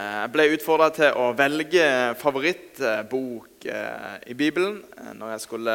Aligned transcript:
Jeg 0.00 0.30
ble 0.32 0.46
utfordra 0.54 0.86
til 0.94 1.16
å 1.18 1.30
velge 1.36 1.84
favorittbok 2.20 3.66
eh, 3.68 4.14
i 4.32 4.36
Bibelen 4.38 4.78
eh, 4.96 5.10
når 5.18 5.34
jeg 5.34 5.42
skulle 5.42 5.74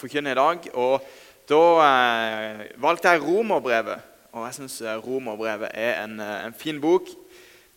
forkynne 0.00 0.34
i 0.34 0.36
dag. 0.36 0.66
Og 0.76 1.06
da 1.48 1.60
eh, 1.84 2.64
valgte 2.82 3.14
jeg 3.14 3.22
Romerbrevet. 3.24 4.10
Og 4.34 4.44
jeg 4.44 4.58
syns 4.58 4.76
Romerbrevet 5.06 5.72
er 5.72 6.02
en, 6.02 6.18
en, 6.20 6.56
fin 6.58 6.80
bok. 6.82 7.08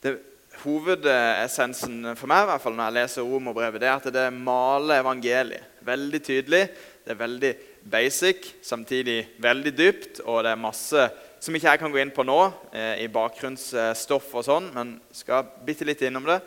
Det, 0.04 0.18
hovedessensen 0.65 2.11
for 2.20 2.27
meg 2.27 2.43
i 2.43 2.50
hvert 2.50 2.66
fall 2.66 2.75
når 2.75 2.89
jeg 2.89 2.98
leser 2.98 3.30
Romerbrevet, 3.30 3.80
det 3.80 3.88
er 3.88 4.02
at 4.02 4.11
det 4.18 4.27
maler 4.36 5.00
evangeliet 5.00 5.86
veldig 5.88 6.23
tydelig. 6.25 6.66
Det 7.05 7.16
er 7.16 7.23
veldig 7.23 7.54
basic, 7.93 8.52
samtidig 8.66 9.21
veldig 9.39 9.77
dypt, 9.77 10.23
og 10.25 10.43
det 10.43 10.52
er 10.52 10.66
masse 10.68 11.07
som 11.40 11.56
ikke 11.56 11.71
jeg 11.71 11.80
kan 11.82 11.94
gå 11.94 12.02
inn 12.02 12.12
på 12.16 12.26
nå, 12.28 12.40
eh, 12.74 13.04
i 13.06 13.12
bakgrunnsstoff 13.12 14.34
og 14.36 14.46
sånn, 14.46 14.71
men 14.76 14.98
skal 15.16 15.48
bitte 15.66 15.88
litt 15.88 16.02
innom 16.04 16.28
det. 16.28 16.42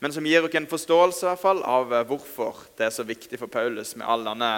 Men 0.00 0.14
som 0.16 0.24
gir 0.24 0.40
dere 0.46 0.62
en 0.62 0.70
forståelse 0.70 1.26
i 1.26 1.28
hvert 1.28 1.42
fall, 1.42 1.60
av 1.68 1.92
eh, 1.92 2.06
hvorfor 2.08 2.64
det 2.78 2.88
er 2.88 2.94
så 2.94 3.04
viktig 3.04 3.38
for 3.40 3.52
Paulus 3.52 3.92
med 4.00 4.08
all 4.08 4.24
denne 4.24 4.54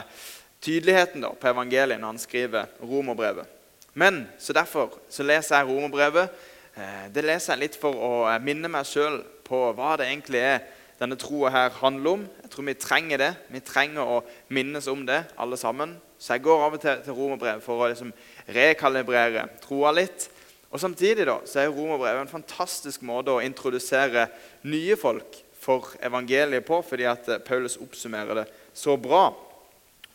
tydeligheten 0.62 1.24
da, 1.24 1.32
på 1.34 1.50
evangeliet 1.50 1.98
når 1.98 2.14
han 2.14 2.22
skriver 2.22 2.70
romerbrevet. 2.80 3.58
Men, 3.98 4.22
så 4.38 4.54
Derfor 4.56 4.94
så 5.10 5.26
leser 5.26 5.58
jeg 5.58 5.68
romerbrevet. 5.68 6.30
Eh, 6.78 7.08
det 7.12 7.26
leser 7.26 7.56
jeg 7.56 7.64
litt 7.66 7.80
for 7.80 7.98
å 7.98 8.12
minne 8.40 8.70
meg 8.70 8.86
sjøl 8.88 9.18
på 9.44 9.64
hva 9.76 9.96
det 9.98 10.06
egentlig 10.08 10.44
er 10.46 10.62
denne 11.02 11.18
troa 11.18 11.50
her 11.50 11.74
handler 11.80 12.20
om. 12.20 12.22
Jeg 12.44 12.52
tror 12.52 12.68
vi 12.68 12.78
trenger 12.78 13.18
det. 13.18 13.32
Vi 13.50 13.60
trenger 13.66 14.06
å 14.06 14.22
minnes 14.54 14.86
om 14.88 15.02
det, 15.08 15.24
alle 15.36 15.58
sammen. 15.58 15.96
Så 16.22 16.36
jeg 16.36 16.44
går 16.46 16.62
av 16.68 16.76
og 16.76 16.80
til 16.80 17.02
til 17.02 17.18
romerbrevet 17.18 17.64
for 17.64 17.82
å 17.82 17.90
liksom 17.90 18.12
rekalibrere 18.48 19.46
troa 19.62 19.92
litt. 19.94 20.28
Og 20.72 20.80
Samtidig 20.80 21.26
da, 21.28 21.38
så 21.44 21.60
er 21.60 21.72
romerbrevet 21.72 22.24
en 22.24 22.32
fantastisk 22.32 23.02
måte 23.04 23.34
å 23.34 23.42
introdusere 23.44 24.26
nye 24.64 24.96
folk 24.96 25.36
for 25.62 25.92
evangeliet 26.02 26.64
på, 26.66 26.80
fordi 26.82 27.06
at 27.06 27.28
eh, 27.30 27.42
Paulus 27.44 27.76
oppsummerer 27.78 28.40
det 28.40 28.46
så 28.74 28.96
bra. 28.98 29.28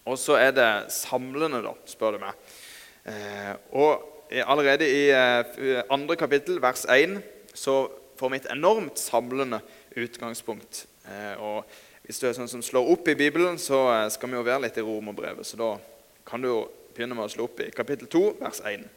Og 0.07 0.17
så 0.19 0.37
er 0.39 0.53
det 0.55 0.69
samlende, 0.95 1.61
da, 1.63 1.73
spør 1.87 2.15
du 2.15 2.23
meg. 2.23 2.35
Eh, 3.07 3.53
og 3.75 4.07
allerede 4.47 4.87
i 4.87 5.07
eh, 5.11 5.83
andre 5.91 6.15
kapittel, 6.19 6.61
vers 6.63 6.85
1, 6.89 7.19
så 7.53 7.85
får 8.17 8.31
vi 8.31 8.39
et 8.41 8.49
enormt 8.51 8.99
samlende 8.99 9.59
utgangspunkt. 9.95 10.85
Eh, 11.07 11.35
og 11.39 11.63
hvis 12.07 12.19
du 12.19 12.27
er 12.29 12.35
sånn 12.37 12.51
som 12.51 12.63
slår 12.63 12.87
opp 12.93 13.07
i 13.11 13.17
Bibelen, 13.19 13.59
så 13.59 13.83
skal 14.13 14.31
vi 14.31 14.39
jo 14.39 14.45
være 14.47 14.65
litt 14.65 14.79
i 14.79 14.85
romerbrevet. 14.85 15.47
Så 15.47 15.59
da 15.59 15.73
kan 16.27 16.43
du 16.43 16.47
jo 16.47 16.61
begynne 16.97 17.17
med 17.17 17.27
å 17.27 17.31
slå 17.31 17.45
opp 17.45 17.61
i 17.61 17.69
kapittel 17.73 18.09
2, 18.09 18.23
vers 18.41 18.61
1. 18.65 18.87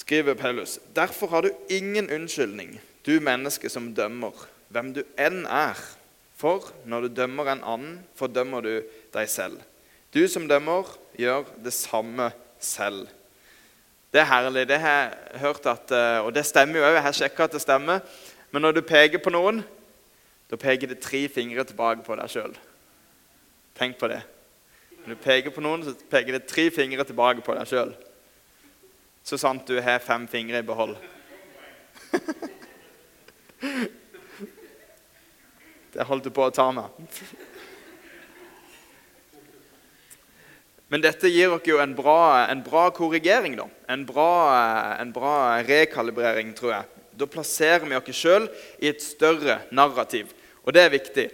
Skriver 0.00 0.38
Paulus.: 0.38 0.78
Derfor 0.94 1.32
har 1.34 1.42
du 1.42 1.50
ingen 1.68 2.10
unnskyldning, 2.10 2.78
du 3.06 3.18
menneske 3.20 3.68
som 3.68 3.90
dømmer, 3.94 4.46
hvem 4.70 4.92
du 4.94 5.02
enn 5.18 5.42
er. 5.50 5.78
For 6.38 6.70
når 6.88 7.08
du 7.08 7.16
dømmer 7.20 7.50
en 7.50 7.64
annen, 7.66 7.96
fordømmer 8.16 8.64
du 8.64 8.74
deg 9.12 9.28
selv. 9.28 9.58
Du 10.14 10.22
som 10.28 10.46
dømmer, 10.48 10.86
gjør 11.18 11.44
det 11.62 11.72
samme 11.74 12.30
selv. 12.62 13.08
Det 14.10 14.22
er 14.22 14.30
herlig. 14.30 14.64
Det 14.68 14.78
har 14.80 14.96
jeg 14.96 15.40
hørt 15.42 15.66
at, 15.66 15.90
eh, 15.90 16.24
Og 16.24 16.34
det 16.34 16.46
stemmer 16.46 16.80
jo 16.80 16.86
òg. 16.86 16.94
Jeg 16.94 17.02
har 17.02 17.12
sjekka 17.12 17.44
at 17.44 17.52
det 17.52 17.60
stemmer. 17.60 18.00
Men 18.50 18.62
når 18.62 18.72
du 18.72 18.80
peker 18.82 19.18
på 19.18 19.30
noen, 19.30 19.64
da 20.50 20.56
peker 20.56 20.88
det 20.88 21.00
tre 21.00 21.28
fingre 21.28 21.64
tilbake 21.64 22.02
på 22.02 22.16
deg 22.16 22.26
sjøl. 22.26 22.56
Tenk 23.78 23.98
på 23.98 24.08
det. 24.08 24.22
Når 25.04 25.14
du 25.14 25.22
peker 25.24 25.54
på 25.54 25.62
noen, 25.64 25.84
så 25.84 25.94
peker 26.12 26.36
det 26.36 26.48
tre 26.50 26.68
fingre 26.74 27.04
tilbake 27.08 27.44
på 27.44 27.56
deg 27.56 27.68
sjøl. 27.68 27.94
Så 29.24 29.38
sant 29.40 29.68
du 29.68 29.80
har 29.80 30.02
fem 30.04 30.26
fingre 30.28 30.60
i 30.60 30.66
behold. 30.66 30.96
Det 35.90 36.04
holdt 36.06 36.28
du 36.28 36.30
på 36.30 36.44
å 36.46 36.52
ta 36.54 36.68
meg. 36.70 36.86
Men 40.90 41.02
dette 41.02 41.30
gir 41.30 41.50
dere 41.50 41.70
jo 41.70 41.80
en 41.82 41.96
bra, 41.98 42.46
en 42.50 42.62
bra 42.66 42.88
korrigering, 42.94 43.56
da. 43.58 43.66
En 43.90 44.04
bra, 44.06 44.30
en 44.98 45.10
bra, 45.14 45.34
rekalibrering, 45.66 46.54
tror 46.54 46.72
jeg. 46.76 47.04
Da 47.18 47.28
plasserer 47.30 47.86
vi 47.86 47.98
oss 47.98 48.22
sjøl 48.22 48.48
i 48.78 48.90
et 48.90 49.02
større 49.02 49.60
narrativ. 49.74 50.32
Og 50.64 50.74
det 50.74 50.82
er 50.82 50.94
viktig. 50.94 51.26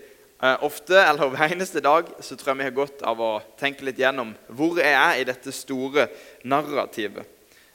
Eh, 0.42 0.56
ofte, 0.60 0.98
eller 1.00 1.30
hver 1.32 1.52
eneste 1.54 1.80
dag, 1.80 2.10
så 2.20 2.36
tror 2.36 2.50
jeg 2.50 2.58
vi 2.58 2.64
har 2.66 2.74
godt 2.76 3.02
av 3.08 3.20
å 3.24 3.30
tenke 3.56 3.86
litt 3.88 3.96
gjennom 3.96 4.34
hvor 4.52 4.76
er 4.82 4.92
jeg 4.92 5.22
i 5.22 5.28
dette 5.30 5.52
store 5.54 6.10
narrativet. 6.44 7.24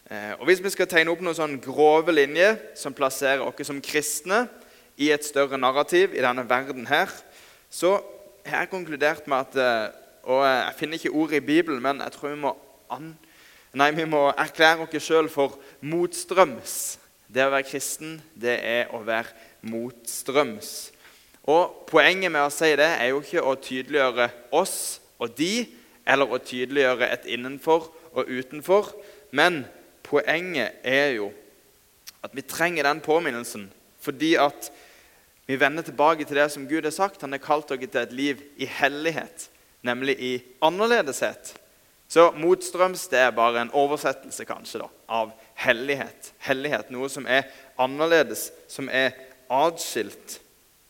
Eh, 0.05 0.35
og 0.37 0.45
Hvis 0.45 0.61
vi 0.61 0.69
skal 0.69 0.89
tegne 0.91 1.09
opp 1.09 1.23
noen 1.25 1.37
sånn 1.39 1.57
grove 1.63 2.13
linjer 2.13 2.59
som 2.77 2.93
plasserer 2.93 3.41
oss 3.41 3.65
som 3.65 3.81
kristne 3.81 4.43
i 5.01 5.09
et 5.09 5.25
større 5.25 5.57
narrativ 5.57 6.13
i 6.13 6.21
denne 6.21 6.45
verden 6.45 6.85
her, 6.85 7.09
så 7.73 7.95
har 8.45 8.67
jeg 8.67 8.73
konkludert 8.75 9.25
med 9.25 9.41
at 9.41 9.57
eh, 9.57 9.97
Og 10.21 10.45
jeg 10.45 10.73
finner 10.77 10.99
ikke 10.99 11.17
ordet 11.17 11.39
i 11.39 11.45
Bibelen, 11.45 11.81
men 11.81 11.97
jeg 11.97 12.13
tror 12.13 12.29
vi 12.29 12.37
må, 12.43 12.51
nei, 13.73 13.87
vi 13.97 14.05
må 14.05 14.27
erklære 14.29 14.85
oss 14.85 15.01
sjøl 15.01 15.25
for 15.33 15.55
motstrøms. 15.81 16.99
Det 17.25 17.41
å 17.41 17.49
være 17.49 17.65
kristen, 17.65 18.19
det 18.37 18.59
er 18.61 18.93
å 18.93 19.01
være 19.01 19.33
motstrøms. 19.65 20.90
Og 21.51 21.77
Poenget 21.91 22.31
med 22.31 22.45
å 22.45 22.51
si 22.53 22.69
det 22.79 22.87
er 22.87 23.09
jo 23.11 23.19
ikke 23.19 23.43
å 23.43 23.57
tydeliggjøre 23.59 24.29
oss 24.55 25.01
og 25.19 25.33
de, 25.35 25.65
eller 26.07 26.31
å 26.31 26.39
tydeliggjøre 26.39 27.09
et 27.11 27.27
innenfor 27.35 27.89
og 28.15 28.29
utenfor. 28.31 28.93
Men 29.35 29.65
poenget 30.07 30.79
er 30.87 31.17
jo 31.17 31.27
at 32.23 32.31
vi 32.37 32.45
trenger 32.47 32.87
den 32.87 33.03
påminnelsen 33.03 33.67
fordi 34.01 34.33
at 34.39 34.71
vi 35.49 35.57
vender 35.59 35.83
tilbake 35.83 36.25
til 36.25 36.39
det 36.39 36.47
som 36.53 36.67
Gud 36.69 36.87
har 36.87 36.95
sagt. 36.95 37.21
Han 37.21 37.35
har 37.35 37.43
kalt 37.43 37.69
dere 37.69 37.89
til 37.89 38.01
et 38.01 38.13
liv 38.15 38.41
i 38.55 38.65
hellighet, 38.65 39.49
nemlig 39.83 40.15
i 40.17 40.31
annerledeshet. 40.63 41.51
Så 42.11 42.29
motstrøms 42.35 43.05
det 43.11 43.19
er 43.19 43.35
bare 43.35 43.61
en 43.61 43.73
oversettelse 43.77 44.45
kanskje 44.47 44.81
da, 44.83 44.87
av 45.07 45.35
hellighet. 45.63 46.31
Hellighet, 46.43 46.89
Noe 46.91 47.11
som 47.11 47.27
er 47.27 47.45
annerledes, 47.79 48.49
som 48.71 48.89
er 48.91 49.13
atskilt. 49.51 50.40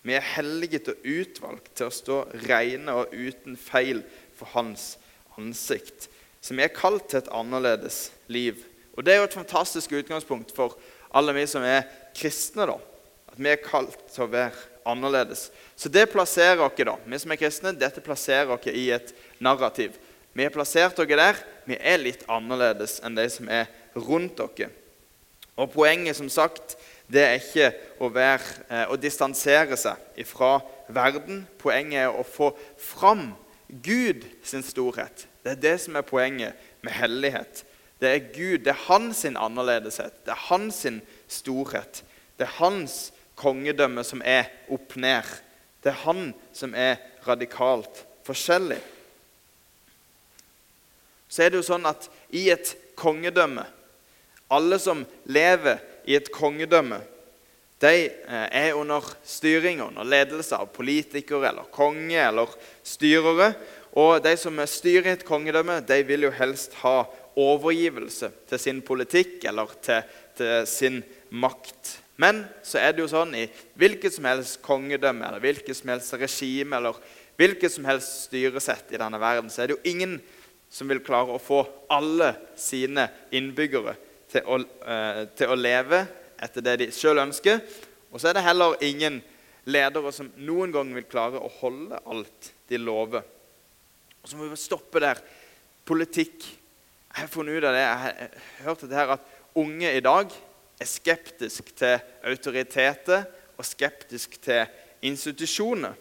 Vi 0.01 0.15
er 0.17 0.25
helliget 0.35 0.89
og 0.89 1.05
utvalgt 1.05 1.75
til 1.77 1.89
å 1.89 1.93
stå 1.93 2.17
rene 2.47 2.95
og 3.03 3.13
uten 3.13 3.57
feil 3.59 4.01
for 4.37 4.49
Hans 4.55 4.95
ansikt. 5.37 6.09
Så 6.41 6.55
vi 6.57 6.65
er 6.65 6.73
kalt 6.73 7.11
til 7.11 7.21
et 7.21 7.29
annerledes 7.33 8.09
liv. 8.27 8.63
Og 8.97 9.05
Det 9.05 9.13
er 9.13 9.21
jo 9.21 9.29
et 9.29 9.37
fantastisk 9.37 9.91
utgangspunkt 9.91 10.55
for 10.55 10.77
alle 11.13 11.33
vi 11.37 11.45
som 11.47 11.63
er 11.63 11.85
kristne. 12.17 12.65
da. 12.65 12.77
At 13.31 13.37
vi 13.37 13.49
er 13.49 13.61
kalt 13.63 13.99
til 14.11 14.25
å 14.25 14.31
være 14.31 14.57
annerledes. 14.85 15.51
Så 15.75 15.89
det 15.89 16.09
plasserer 16.11 16.59
oss 16.59 16.75
da. 16.77 16.97
Vi 17.05 17.19
som 17.19 17.31
er 17.31 17.39
kristne, 17.39 17.77
dette 17.77 18.01
plasserer 18.01 18.49
oss 18.49 18.67
i 18.67 18.89
et 18.91 19.13
narrativ. 19.39 19.97
Vi 20.33 20.43
har 20.43 20.51
plassert 20.51 20.95
dere 20.95 21.17
der. 21.19 21.35
Vi 21.65 21.77
er 21.79 21.97
litt 21.97 22.23
annerledes 22.27 22.99
enn 23.03 23.15
de 23.15 23.27
som 23.29 23.49
er 23.49 23.67
rundt 23.95 24.37
dere. 24.37 24.71
Og 25.57 25.71
poenget 25.73 26.17
som 26.17 26.29
sagt, 26.29 26.77
det 27.11 27.23
er 27.23 27.39
ikke 27.39 27.71
å, 27.99 28.09
være, 28.13 28.61
eh, 28.69 28.85
å 28.91 28.95
distansere 28.99 29.77
seg 29.79 30.21
fra 30.27 30.59
verden. 30.87 31.43
Poenget 31.59 32.05
er 32.05 32.15
å 32.15 32.23
få 32.23 32.51
fram 32.79 33.33
Gud 33.67 34.23
sin 34.43 34.63
storhet. 34.63 35.25
Det 35.43 35.55
er 35.55 35.61
det 35.61 35.75
som 35.83 35.97
er 35.99 36.07
poenget 36.07 36.69
med 36.83 36.95
hellighet. 36.95 37.65
Det 38.01 38.09
er 38.09 38.31
Gud, 38.33 38.63
det 38.65 38.73
er 38.73 38.85
hans 38.87 39.25
annerledeshet, 39.25 40.23
det 40.25 40.33
er 40.33 40.45
hans 40.47 40.85
storhet. 41.27 42.03
Det 42.37 42.47
er 42.47 42.57
hans 42.57 43.11
kongedømme 43.37 44.03
som 44.03 44.23
er 44.25 44.49
opp 44.71 44.95
ned. 44.95 45.27
Det 45.83 45.91
er 45.91 46.03
han 46.05 46.31
som 46.53 46.73
er 46.73 46.97
radikalt 47.27 48.05
forskjellig. 48.25 48.79
Så 51.29 51.43
er 51.43 51.51
det 51.51 51.61
jo 51.61 51.67
sånn 51.69 51.85
at 51.87 52.09
i 52.35 52.49
et 52.51 52.75
kongedømme 52.99 53.63
Alle 54.51 54.75
som 54.83 55.05
lever 55.31 55.77
i 56.05 56.17
et 56.17 56.31
kongedømme, 56.33 57.01
de 57.81 57.93
eh, 58.05 58.47
er 58.51 58.77
under 58.77 59.05
styring 59.25 59.81
under 59.81 60.05
ledelse 60.05 60.57
av 60.57 60.69
politikere 60.73 61.49
eller 61.49 61.69
konge 61.73 62.19
eller 62.21 62.51
styrere. 62.85 63.53
Og 63.97 64.21
de 64.23 64.35
som 64.39 64.59
styrer 64.69 65.15
et 65.15 65.25
kongedømme, 65.27 65.79
de 65.83 65.97
vil 66.07 66.27
jo 66.27 66.35
helst 66.35 66.77
ha 66.83 67.01
overgivelse 67.39 68.29
til 68.51 68.61
sin 68.61 68.83
politikk 68.85 69.47
eller 69.49 69.73
til, 69.83 70.05
til 70.37 70.67
sin 70.69 71.01
makt. 71.31 71.97
Men 72.21 72.43
så 72.61 72.77
er 72.77 72.93
det 72.93 73.01
jo 73.01 73.09
sånn 73.09 73.33
i 73.39 73.47
hvilket 73.79 74.13
som 74.13 74.27
helst 74.29 74.61
kongedømme 74.61 75.25
eller 75.25 75.41
hvilket 75.41 75.79
som 75.79 75.89
helst 75.93 76.13
regime 76.21 76.77
eller 76.77 76.99
hvilket 77.39 77.73
som 77.73 77.87
helst 77.89 78.27
styresett 78.27 78.93
i 78.93 78.99
denne 79.01 79.17
verden, 79.17 79.49
så 79.49 79.63
er 79.63 79.71
det 79.71 79.79
jo 79.79 79.89
ingen 79.89 80.19
som 80.71 80.91
vil 80.91 81.01
klare 81.03 81.33
å 81.33 81.41
få 81.41 81.63
alle 81.91 82.35
sine 82.59 83.07
innbyggere 83.33 83.95
til 84.31 84.47
å, 84.47 84.59
eh, 84.59 85.25
til 85.37 85.51
å 85.51 85.59
leve 85.59 86.05
etter 86.41 86.63
det 86.65 86.77
de 86.81 86.89
sjøl 86.95 87.21
ønsker. 87.21 87.61
Og 88.11 88.19
så 88.19 88.29
er 88.29 88.37
det 88.37 88.45
heller 88.45 88.79
ingen 88.83 89.21
ledere 89.69 90.11
som 90.15 90.31
noen 90.41 90.73
gang 90.73 90.89
vil 90.95 91.07
klare 91.09 91.39
å 91.39 91.51
holde 91.61 91.99
alt 92.05 92.51
de 92.69 92.79
lover. 92.81 93.23
Og 94.21 94.29
så 94.29 94.37
må 94.37 94.49
vi 94.49 94.59
stoppe 94.59 95.01
der. 95.03 95.21
Politikk. 95.85 96.45
Jeg 97.11 97.25
har 97.25 97.31
funnet 97.31 97.57
ut 97.59 97.67
av 97.67 97.75
det, 97.75 97.83
jeg 97.83 98.01
har 98.01 98.67
hørt 98.67 98.83
dette 98.85 98.95
her, 98.95 99.09
at 99.17 99.55
unge 99.59 99.89
i 99.91 100.03
dag 100.03 100.31
er 100.79 100.87
skeptiske 100.87 101.73
til 101.75 101.97
autoriteter 102.23 103.25
og 103.57 103.67
skeptisk 103.67 104.37
til 104.41 104.63
institusjoner. 105.03 105.97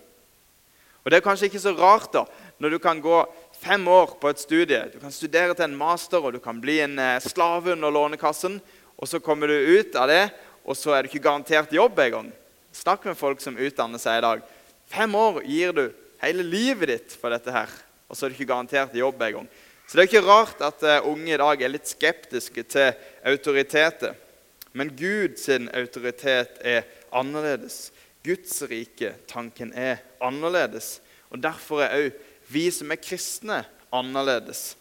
Og 1.00 1.10
Det 1.10 1.16
er 1.16 1.24
kanskje 1.24 1.48
ikke 1.48 1.62
så 1.62 1.72
rart 1.74 2.12
da, 2.12 2.24
når 2.60 2.76
du 2.76 2.78
kan 2.78 3.00
gå 3.02 3.18
fem 3.60 3.88
år 3.88 4.14
på 4.20 4.30
et 4.30 4.40
studie. 4.40 4.80
Du 4.92 4.98
kan 5.00 5.12
studere 5.12 5.54
til 5.54 5.66
en 5.68 5.76
master, 5.76 6.22
og 6.24 6.32
du 6.32 6.40
kan 6.42 6.60
bli 6.60 6.78
en 6.84 6.98
eh, 6.98 7.20
slave 7.20 7.74
under 7.74 7.92
Lånekassen. 7.92 8.60
Og 8.96 9.08
så 9.08 9.20
kommer 9.20 9.48
du 9.48 9.54
ut 9.56 9.96
av 9.96 10.08
det, 10.08 10.24
og 10.64 10.76
så 10.76 10.94
er 10.94 11.02
du 11.02 11.10
ikke 11.10 11.24
garantert 11.24 11.72
jobb 11.72 11.98
engang. 12.00 12.30
Snakk 12.72 13.04
med 13.08 13.18
folk 13.18 13.40
som 13.42 13.58
utdanner 13.58 14.00
seg 14.00 14.20
i 14.20 14.24
dag. 14.24 14.42
Fem 14.90 15.14
år 15.16 15.42
gir 15.48 15.74
du 15.76 15.84
hele 16.22 16.44
livet 16.44 16.92
ditt 16.92 17.16
for 17.16 17.32
dette 17.32 17.52
her, 17.52 17.70
og 18.08 18.16
så 18.16 18.26
er 18.26 18.32
du 18.32 18.38
ikke 18.38 18.52
garantert 18.52 18.96
jobb 18.96 19.22
engang. 19.24 19.48
Så 19.86 19.96
det 19.96 20.04
er 20.04 20.10
ikke 20.10 20.28
rart 20.28 20.60
at 20.62 20.84
uh, 20.86 21.08
unge 21.10 21.32
i 21.34 21.38
dag 21.40 21.62
er 21.64 21.72
litt 21.72 21.88
skeptiske 21.90 22.62
til 22.70 22.92
autoriteter. 23.26 24.14
Men 24.72 24.92
Guds 24.94 25.48
autoritet 25.50 26.60
er 26.62 26.84
annerledes. 27.10 27.88
Guds 28.22 28.60
rike, 28.70 29.16
tanken, 29.26 29.72
er 29.74 30.04
annerledes. 30.22 31.00
Og 31.30 31.42
Derfor 31.42 31.82
er 31.82 31.96
òg 31.96 32.20
vi 32.50 32.66
som 32.74 32.90
er 32.90 33.00
kristne, 33.00 33.62
annerledes. 33.94 34.74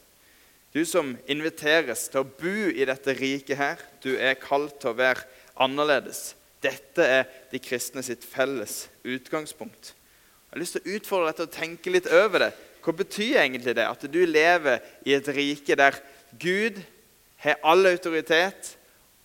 Du 0.74 0.84
som 0.86 1.16
inviteres 1.30 2.08
til 2.12 2.22
å 2.22 2.28
bo 2.28 2.70
i 2.70 2.86
dette 2.86 3.16
riket 3.18 3.58
her, 3.58 3.80
du 4.04 4.12
er 4.18 4.38
kalt 4.42 4.78
til 4.82 4.92
å 4.92 4.98
være 5.00 5.26
annerledes. 5.62 6.34
Dette 6.62 7.06
er 7.06 7.30
de 7.50 7.62
kristne 7.64 8.04
sitt 8.06 8.26
felles 8.28 8.84
utgangspunkt. 9.08 9.94
Jeg 9.94 10.54
har 10.56 10.62
lyst 10.62 10.78
til 10.78 10.86
å 10.86 10.98
utfordre 10.98 11.30
deg 11.30 11.38
til 11.40 11.48
å 11.48 11.56
tenke 11.56 11.94
litt 11.94 12.10
over 12.14 12.46
det. 12.46 12.52
Hva 12.84 12.94
betyr 12.96 13.42
egentlig 13.44 13.76
det 13.78 13.86
at 13.86 14.06
du 14.12 14.22
lever 14.26 14.84
i 15.08 15.16
et 15.18 15.30
rike 15.36 15.78
der 15.78 15.98
Gud 16.40 16.80
har 17.44 17.60
all 17.66 17.90
autoritet, 17.90 18.76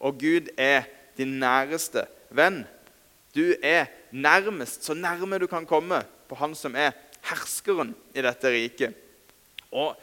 og 0.00 0.20
Gud 0.20 0.50
er 0.61 0.88
din 1.19 1.38
næreste 1.40 2.06
venn? 2.35 2.62
Du 3.35 3.55
er 3.61 3.90
nærmest, 4.14 4.85
så 4.87 4.94
nærme 4.94 5.40
du 5.43 5.49
kan 5.50 5.67
komme 5.67 6.02
på 6.29 6.38
Han 6.38 6.55
som 6.56 6.76
er 6.79 6.94
herskeren 7.31 7.94
i 8.15 8.25
dette 8.25 8.53
riket. 8.53 8.97
Og 9.75 9.94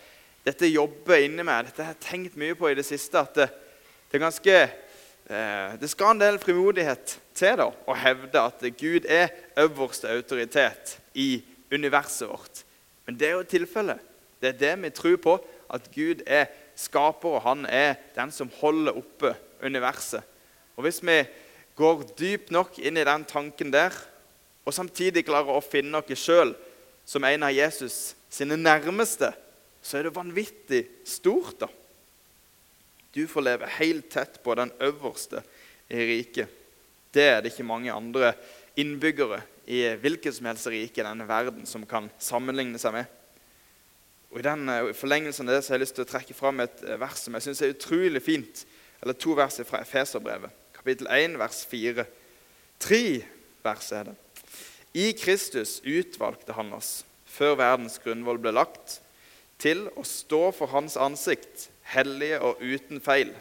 dette 0.45 0.69
jobber 0.69 1.21
inni 1.21 1.45
meg. 1.45 1.67
Dette 1.69 1.85
har 1.85 1.93
jeg 1.95 2.05
tenkt 2.07 2.39
mye 2.39 2.57
på 2.57 2.71
i 2.71 2.77
det 2.77 2.85
siste. 2.87 3.19
at 3.19 3.35
det, 3.37 3.49
det 4.09 4.17
er 4.17 4.25
ganske 4.25 4.55
eh, 4.61 5.75
det 5.79 5.89
skal 5.91 6.15
en 6.15 6.23
del 6.23 6.39
frimodighet 6.41 7.17
til 7.37 7.59
da, 7.61 7.69
å 7.69 7.97
hevde 7.97 8.41
at 8.41 8.65
Gud 8.79 9.07
er 9.07 9.31
øverste 9.61 10.09
autoritet 10.11 10.97
i 11.13 11.43
universet 11.71 12.27
vårt. 12.29 12.63
Men 13.05 13.19
det 13.19 13.29
er 13.29 13.37
jo 13.37 13.51
tilfellet. 13.53 14.01
Det 14.41 14.51
er 14.51 14.59
det 14.59 14.73
vi 14.81 14.89
tror 14.97 15.17
på, 15.21 15.37
at 15.71 15.87
Gud 15.93 16.23
er 16.25 16.49
skaper, 16.75 17.37
og 17.37 17.45
han 17.45 17.65
er 17.69 17.99
den 18.15 18.33
som 18.33 18.49
holder 18.59 18.97
oppe 18.97 19.35
universet. 19.61 20.25
Og 20.75 20.83
Hvis 20.83 21.01
vi 21.05 21.21
går 21.77 22.03
dypt 22.17 22.51
nok 22.51 22.79
inn 22.81 22.97
i 22.97 23.05
den 23.05 23.25
tanken 23.29 23.71
der, 23.73 23.93
og 24.65 24.73
samtidig 24.73 25.25
klarer 25.25 25.57
å 25.57 25.63
finne 25.63 26.01
oss 26.01 26.25
sjøl 26.25 26.55
som 27.05 27.23
en 27.27 27.43
av 27.43 27.53
Jesus 27.53 28.15
sine 28.31 28.57
nærmeste, 28.57 29.31
så 29.81 29.97
er 29.97 30.07
det 30.07 30.15
vanvittig 30.15 30.81
stort. 31.07 31.59
da. 31.59 31.67
Du 33.11 33.27
får 33.27 33.41
leve 33.43 33.69
helt 33.79 34.09
tett 34.09 34.39
på 34.43 34.55
den 34.55 34.71
øverste 34.79 35.43
i 35.89 36.05
riket. 36.07 36.49
Det 37.11 37.23
er 37.27 37.41
det 37.41 37.51
ikke 37.51 37.67
mange 37.67 37.91
andre 37.91 38.33
innbyggere 38.79 39.41
i 39.67 39.83
hvilket 39.99 40.37
som 40.37 40.47
helst 40.47 40.69
rike 40.71 41.01
i 41.01 41.05
denne 41.05 41.27
verden 41.27 41.65
som 41.67 41.83
kan 41.87 42.07
sammenligne 42.19 42.79
seg 42.79 42.95
med. 42.95 43.09
Og 44.31 44.39
I 44.39 44.47
den 44.47 44.69
eh, 44.71 44.93
forlengelsen 44.95 45.49
av 45.49 45.57
det 45.57 45.65
så 45.65 45.73
har 45.73 45.81
jeg 45.81 45.85
lyst 45.85 45.97
til 45.99 46.05
å 46.05 46.11
trekke 46.13 46.35
fram 46.37 46.63
et 46.63 46.83
eh, 46.87 46.99
vers 46.99 47.19
som 47.19 47.35
jeg 47.35 47.49
synes 47.49 47.61
er 47.61 47.75
utrolig 47.75 48.23
fint. 48.23 48.63
Eller 49.03 49.17
to 49.17 49.35
vers 49.35 49.59
fra 49.67 49.81
Efeserbrevet, 49.83 50.53
kapittel 50.77 51.09
1, 51.11 51.35
vers 51.41 51.63
4. 51.67 52.05
Tre 52.81 53.03
vers 53.65 53.91
er 53.97 54.11
det. 54.11 54.19
I 54.93 55.13
Kristus 55.15 55.79
utvalgte 55.87 56.55
han 56.57 56.73
oss 56.75 57.05
før 57.31 57.55
verdens 57.61 57.95
grunnvoll 58.03 58.41
ble 58.43 58.51
lagt, 58.51 58.99
til 59.61 59.85
å 59.95 60.03
stå 60.03 60.49
for 60.57 60.71
Hans 60.73 60.97
ansikt, 60.99 61.69
hellige 61.93 62.41
og 62.43 62.59
uten 62.59 62.99
feil. 63.03 63.31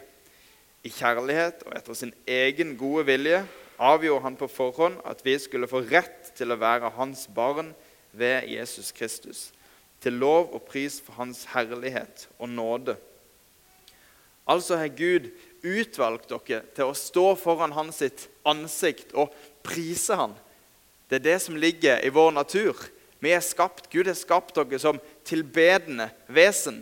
I 0.85 0.91
kjærlighet 0.93 1.65
og 1.65 1.75
etter 1.75 1.97
sin 1.97 2.13
egen 2.29 2.75
gode 2.79 3.03
vilje 3.09 3.41
avgjorde 3.81 4.23
han 4.25 4.37
på 4.37 4.47
forhånd 4.49 5.01
at 5.09 5.23
vi 5.25 5.35
skulle 5.41 5.69
få 5.69 5.83
rett 5.89 6.31
til 6.37 6.53
å 6.53 6.59
være 6.61 6.93
hans 6.95 7.25
barn 7.33 7.73
ved 8.17 8.47
Jesus 8.49 8.91
Kristus, 8.95 9.49
til 10.01 10.17
lov 10.21 10.53
og 10.55 10.65
pris 10.69 10.99
for 11.03 11.17
hans 11.19 11.43
herlighet 11.51 12.27
og 12.37 12.49
nåde. 12.49 12.95
Altså 14.49 14.79
har 14.81 14.93
Gud 14.97 15.29
utvalgt 15.61 16.31
dere 16.31 16.63
til 16.75 16.89
å 16.89 16.97
stå 16.97 17.27
foran 17.37 17.75
hans 17.75 18.01
ansikt 18.47 19.13
og 19.13 19.33
prise 19.65 20.17
han. 20.17 20.33
Det 21.11 21.17
er 21.19 21.33
det 21.33 21.41
som 21.43 21.57
ligger 21.59 21.99
i 21.99 22.09
vår 22.09 22.29
natur. 22.31 22.77
Vi 23.19 23.33
er 23.35 23.41
skapt, 23.43 23.89
Gud 23.91 24.07
har 24.07 24.15
skapt 24.15 24.55
dere 24.55 24.77
som 24.79 24.99
tilbedende 25.27 26.05
vesen. 26.31 26.77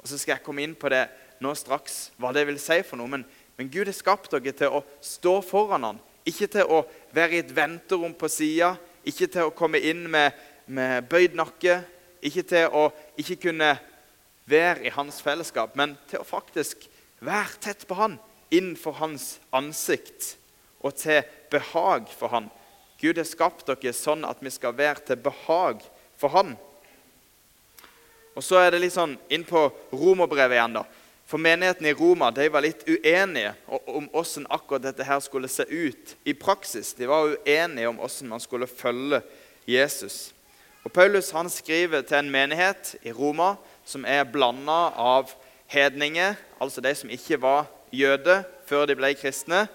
Og 0.00 0.08
Så 0.08 0.16
skal 0.16 0.38
jeg 0.38 0.44
komme 0.46 0.64
inn 0.64 0.72
på 0.72 0.88
det 0.88 1.02
nå 1.44 1.52
straks, 1.52 2.08
hva 2.16 2.30
det 2.32 2.46
vil 2.48 2.56
si 2.56 2.78
for 2.80 2.96
noe. 2.96 3.10
Men, 3.12 3.26
men 3.58 3.68
Gud 3.68 3.84
har 3.84 3.96
skapt 3.98 4.32
dere 4.32 4.54
til 4.56 4.72
å 4.72 4.80
stå 5.04 5.34
foran 5.44 5.84
han. 5.84 6.00
Ikke 6.24 6.48
til 6.48 6.64
å 6.64 6.80
være 7.12 7.36
i 7.36 7.42
et 7.42 7.52
venterom 7.52 8.16
på 8.16 8.32
sida, 8.32 8.72
ikke 9.04 9.28
til 9.36 9.50
å 9.50 9.52
komme 9.52 9.84
inn 9.84 10.06
med, 10.08 10.32
med 10.64 11.04
bøyd 11.12 11.36
nakke. 11.36 11.82
Ikke 12.24 12.48
til 12.48 12.72
å 12.72 12.88
ikke 13.20 13.36
kunne 13.50 13.74
være 14.48 14.88
i 14.88 14.96
hans 14.96 15.20
fellesskap, 15.20 15.76
men 15.76 15.98
til 16.08 16.24
å 16.24 16.30
faktisk 16.32 16.88
være 17.20 17.60
tett 17.68 17.84
på 17.84 18.00
han, 18.00 18.16
innenfor 18.48 18.96
hans 18.96 19.34
ansikt, 19.52 20.38
og 20.80 20.96
til 20.96 21.20
behag 21.52 22.08
for 22.16 22.32
han. 22.32 22.48
Gud 23.04 23.18
har 23.20 23.26
skapt 23.28 23.66
dere 23.68 23.92
sånn 23.92 24.24
at 24.24 24.38
vi 24.40 24.48
skal 24.48 24.72
være 24.72 25.02
til 25.04 25.20
behag 25.20 25.82
for 26.16 26.32
Han. 26.32 26.54
Og 28.34 28.42
Så 28.42 28.56
er 28.56 28.72
det 28.72 28.80
litt 28.80 28.94
sånn 28.94 29.18
inn 29.28 29.44
på 29.44 29.66
romerbrevet 29.92 30.56
igjen. 30.56 30.78
da. 30.80 30.84
For 31.28 31.40
menigheten 31.40 31.86
i 31.86 31.92
Roma 31.92 32.30
de 32.30 32.48
var 32.48 32.64
litt 32.64 32.84
uenige 32.88 33.54
om 33.68 34.08
hvordan 34.12 34.46
akkurat 34.52 34.86
dette 34.88 35.04
her 35.04 35.20
skulle 35.20 35.48
se 35.48 35.64
ut 35.68 36.16
i 36.24 36.32
praksis. 36.32 36.94
De 36.96 37.06
var 37.08 37.28
uenige 37.32 37.88
om 37.88 38.00
hvordan 38.00 38.32
man 38.32 38.40
skulle 38.40 38.66
følge 38.66 39.22
Jesus. 39.68 40.32
Og 40.84 40.92
Paulus 40.92 41.30
han 41.30 41.48
skriver 41.48 42.02
til 42.04 42.18
en 42.18 42.32
menighet 42.32 42.96
i 43.02 43.12
Roma 43.12 43.54
som 43.84 44.04
er 44.04 44.24
blanda 44.24 44.92
av 44.96 45.32
hedninger, 45.72 46.36
altså 46.60 46.80
de 46.80 46.92
som 46.94 47.10
ikke 47.10 47.40
var 47.40 47.68
jøder 47.92 48.44
før 48.68 48.86
de 48.88 48.96
ble 48.96 49.14
kristne, 49.16 49.66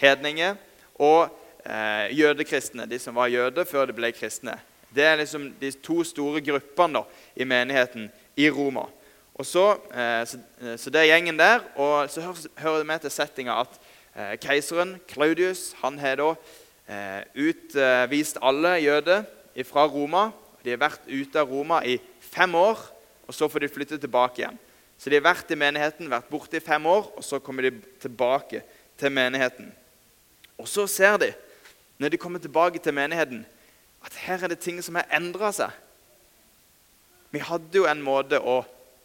hedninger, 0.00 0.56
og 0.94 1.28
eh, 1.64 2.12
jødekristne, 2.18 2.86
de 2.86 2.98
som 3.00 3.16
var 3.16 3.32
jøder 3.32 3.66
før 3.68 3.88
de 3.88 3.96
ble 3.96 4.12
kristne. 4.14 4.56
Det 4.94 5.04
er 5.04 5.18
liksom 5.18 5.48
de 5.60 5.72
to 5.82 6.02
store 6.06 6.42
gruppene 6.44 7.00
da, 7.00 7.04
i 7.36 7.46
menigheten 7.48 8.10
i 8.36 8.50
Roma. 8.50 8.86
Og 9.34 9.46
så, 9.46 9.64
eh, 9.90 10.22
så, 10.26 10.38
eh, 10.62 10.76
så, 10.78 10.90
det 10.90 11.00
er 11.00 11.10
gjengen 11.10 11.38
der. 11.38 11.64
Og 11.74 12.10
så 12.10 12.20
hører, 12.20 12.46
hører 12.56 12.78
det 12.78 12.86
med 12.86 13.00
til 13.02 13.10
settinga 13.10 13.60
at 13.64 13.80
eh, 14.14 14.36
keiseren, 14.38 15.00
Claudius, 15.10 15.72
han 15.82 15.98
har 15.98 16.20
da 16.20 16.34
eh, 16.86 17.22
utvist 17.34 18.38
alle 18.42 18.76
jøder 18.84 19.24
fra 19.66 19.86
Roma. 19.90 20.28
De 20.62 20.70
har 20.70 20.84
vært 20.84 21.08
ute 21.10 21.40
av 21.40 21.50
Roma 21.50 21.82
i 21.84 21.98
fem 22.22 22.54
år, 22.54 22.78
og 23.26 23.34
så 23.34 23.48
får 23.50 23.64
de 23.64 23.72
flytte 23.72 23.98
tilbake 23.98 24.42
igjen. 24.42 24.58
Så 24.98 25.10
de 25.10 25.18
har 25.18 25.26
vært 25.26 25.50
i 25.50 25.58
menigheten, 25.58 26.10
vært 26.10 26.30
borte 26.30 26.60
i 26.60 26.62
fem 26.62 26.86
år, 26.86 27.10
og 27.16 27.24
så 27.24 27.40
kommer 27.42 27.66
de 27.66 27.74
tilbake 28.00 28.62
til 29.00 29.12
menigheten. 29.12 29.72
Og 30.56 30.70
så 30.70 30.86
ser 30.86 31.18
de 31.18 31.32
når 31.98 32.12
de 32.12 32.20
kommer 32.20 32.42
tilbake 32.42 32.80
til 32.82 32.94
menigheten, 32.96 33.44
at 34.04 34.16
her 34.26 34.44
er 34.44 34.52
det 34.52 34.60
ting 34.60 34.80
som 34.84 34.98
har 34.98 35.08
endra 35.14 35.52
seg. 35.54 35.70
Vi 37.34 37.42
hadde 37.42 37.80
jo 37.80 37.86
en 37.88 38.02
måte 38.04 38.38
å 38.38 38.60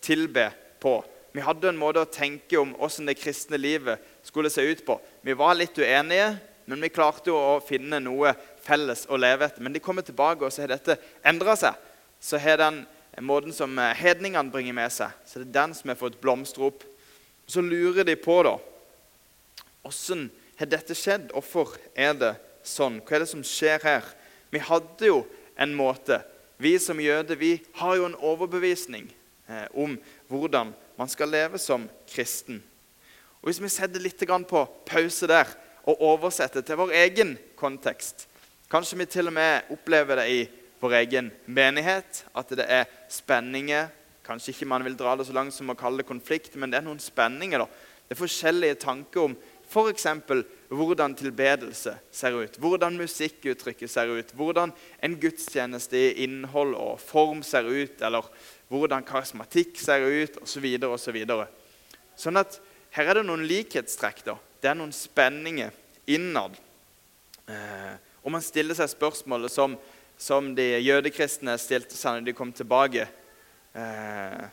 tilbe 0.06 0.50
på. 0.82 1.00
Vi 1.34 1.44
hadde 1.46 1.72
en 1.72 1.80
måte 1.80 2.04
å 2.04 2.10
tenke 2.10 2.60
om 2.60 2.74
hvordan 2.78 3.10
det 3.10 3.18
kristne 3.20 3.58
livet 3.58 4.02
skulle 4.26 4.52
se 4.54 4.66
ut 4.66 4.84
på. 4.86 4.98
Vi 5.22 5.36
var 5.38 5.58
litt 5.58 5.78
uenige, 5.78 6.34
men 6.70 6.82
vi 6.82 6.92
klarte 6.94 7.32
jo 7.32 7.38
å 7.38 7.60
finne 7.66 8.02
noe 8.04 8.36
felles 8.66 9.06
å 9.10 9.18
leve 9.18 9.48
etter. 9.48 9.64
Men 9.66 9.74
de 9.74 9.82
kommer 9.82 10.06
tilbake, 10.06 10.46
og 10.46 10.54
så 10.54 10.66
har 10.66 10.76
dette 10.76 11.00
endra 11.26 11.56
seg. 11.58 11.78
Så 12.22 12.38
har 12.42 12.60
den 12.62 12.84
måten 13.26 13.54
som 13.56 13.78
hedningene 13.78 14.52
bringer 14.54 14.76
med 14.78 14.94
seg, 14.94 15.16
så 15.26 15.40
det 15.40 15.50
er 15.50 15.56
den 15.62 15.74
som 15.78 15.90
har 15.92 15.98
fått 16.00 16.20
blomstre 16.22 16.68
opp. 16.70 16.84
Så 17.50 17.64
lurer 17.66 18.06
de 18.06 18.14
på 18.20 18.36
da, 18.46 18.58
hvordan 19.82 20.28
har 20.60 20.70
dette 20.70 20.98
skjedd? 20.98 21.32
Hvorfor 21.34 21.74
er 21.98 22.14
det 22.14 22.34
sånn? 22.70 23.00
Hva 23.04 23.18
er 23.18 23.26
det 23.26 23.32
som 23.32 23.46
skjer 23.46 23.84
her? 23.84 24.06
Vi 24.54 24.62
hadde 24.64 25.10
jo 25.10 25.24
en 25.60 25.76
måte. 25.78 26.22
Vi 26.60 26.76
som 26.82 27.00
jøder 27.00 27.40
vi 27.40 27.58
har 27.80 27.96
jo 27.98 28.08
en 28.08 28.18
overbevisning 28.18 29.08
eh, 29.48 29.68
om 29.74 29.96
hvordan 30.32 30.74
man 31.00 31.12
skal 31.12 31.32
leve 31.32 31.60
som 31.62 31.88
kristen. 32.10 32.62
Og 33.40 33.50
Hvis 33.50 33.62
vi 33.64 33.72
setter 33.72 34.04
litt 34.04 34.20
på 34.20 34.66
pause 34.86 35.28
der 35.28 35.48
og 35.88 36.02
oversetter 36.02 36.62
til 36.62 36.76
vår 36.76 36.92
egen 37.06 37.38
kontekst 37.56 38.28
Kanskje 38.70 39.00
vi 39.00 39.06
til 39.10 39.26
og 39.32 39.34
med 39.34 39.72
opplever 39.74 40.20
det 40.20 40.26
i 40.30 40.42
vår 40.78 40.94
egen 41.00 41.32
menighet, 41.50 42.20
at 42.38 42.52
det 42.54 42.68
er 42.70 42.84
spenninger. 43.10 43.88
Kanskje 44.22 44.54
ikke 44.54 44.68
man 44.70 44.84
vil 44.86 44.98
dra 45.00 45.16
det 45.18 45.26
så 45.26 45.34
langt 45.34 45.56
som 45.56 45.72
å 45.74 45.76
kalle 45.80 46.04
det 46.04 46.06
konflikt, 46.06 46.54
men 46.54 46.70
det 46.70 46.78
er 46.78 46.86
noen 46.86 47.02
spenninger. 47.02 47.64
da. 47.64 47.66
Det 48.06 48.14
er 48.14 48.20
forskjellige 48.20 48.78
tanker 48.84 49.24
om 49.26 49.34
F.eks. 49.70 50.08
hvordan 50.74 51.14
tilbedelse 51.16 51.94
ser 52.12 52.38
ut, 52.42 52.56
hvordan 52.58 52.98
musikkuttrykket 52.98 53.92
ser 53.92 54.10
ut, 54.10 54.32
hvordan 54.34 54.74
en 55.06 55.18
gudstjeneste 55.22 55.98
i 55.98 56.24
innhold 56.26 56.74
og 56.74 56.98
form 57.02 57.44
ser 57.46 57.70
ut, 57.70 58.02
eller 58.02 58.26
hvordan 58.70 59.06
karismatikk 59.06 59.78
ser 59.78 60.08
ut, 60.08 60.42
osv. 60.42 60.66
Så 60.80 60.92
osv. 60.96 61.22
Så 61.30 61.46
sånn 62.26 62.42
at 62.42 62.60
her 62.98 63.12
er 63.12 63.20
det 63.20 63.28
noen 63.30 63.46
likhetstrekk. 63.46 64.26
da. 64.26 64.36
Det 64.62 64.72
er 64.72 64.78
noen 64.78 64.94
spenninger 64.94 65.72
innad. 66.10 66.58
Eh, 67.50 67.96
og 68.24 68.34
man 68.34 68.44
stiller 68.44 68.78
seg 68.78 68.90
spørsmålet 68.92 69.54
som, 69.54 69.78
som 70.18 70.52
de 70.58 70.66
jødekristne 70.82 71.56
stilte 71.62 71.98
seg 71.98 72.20
når 72.20 72.30
de 72.30 72.38
kom 72.38 72.52
tilbake. 72.54 73.06
Eh, 73.78 74.46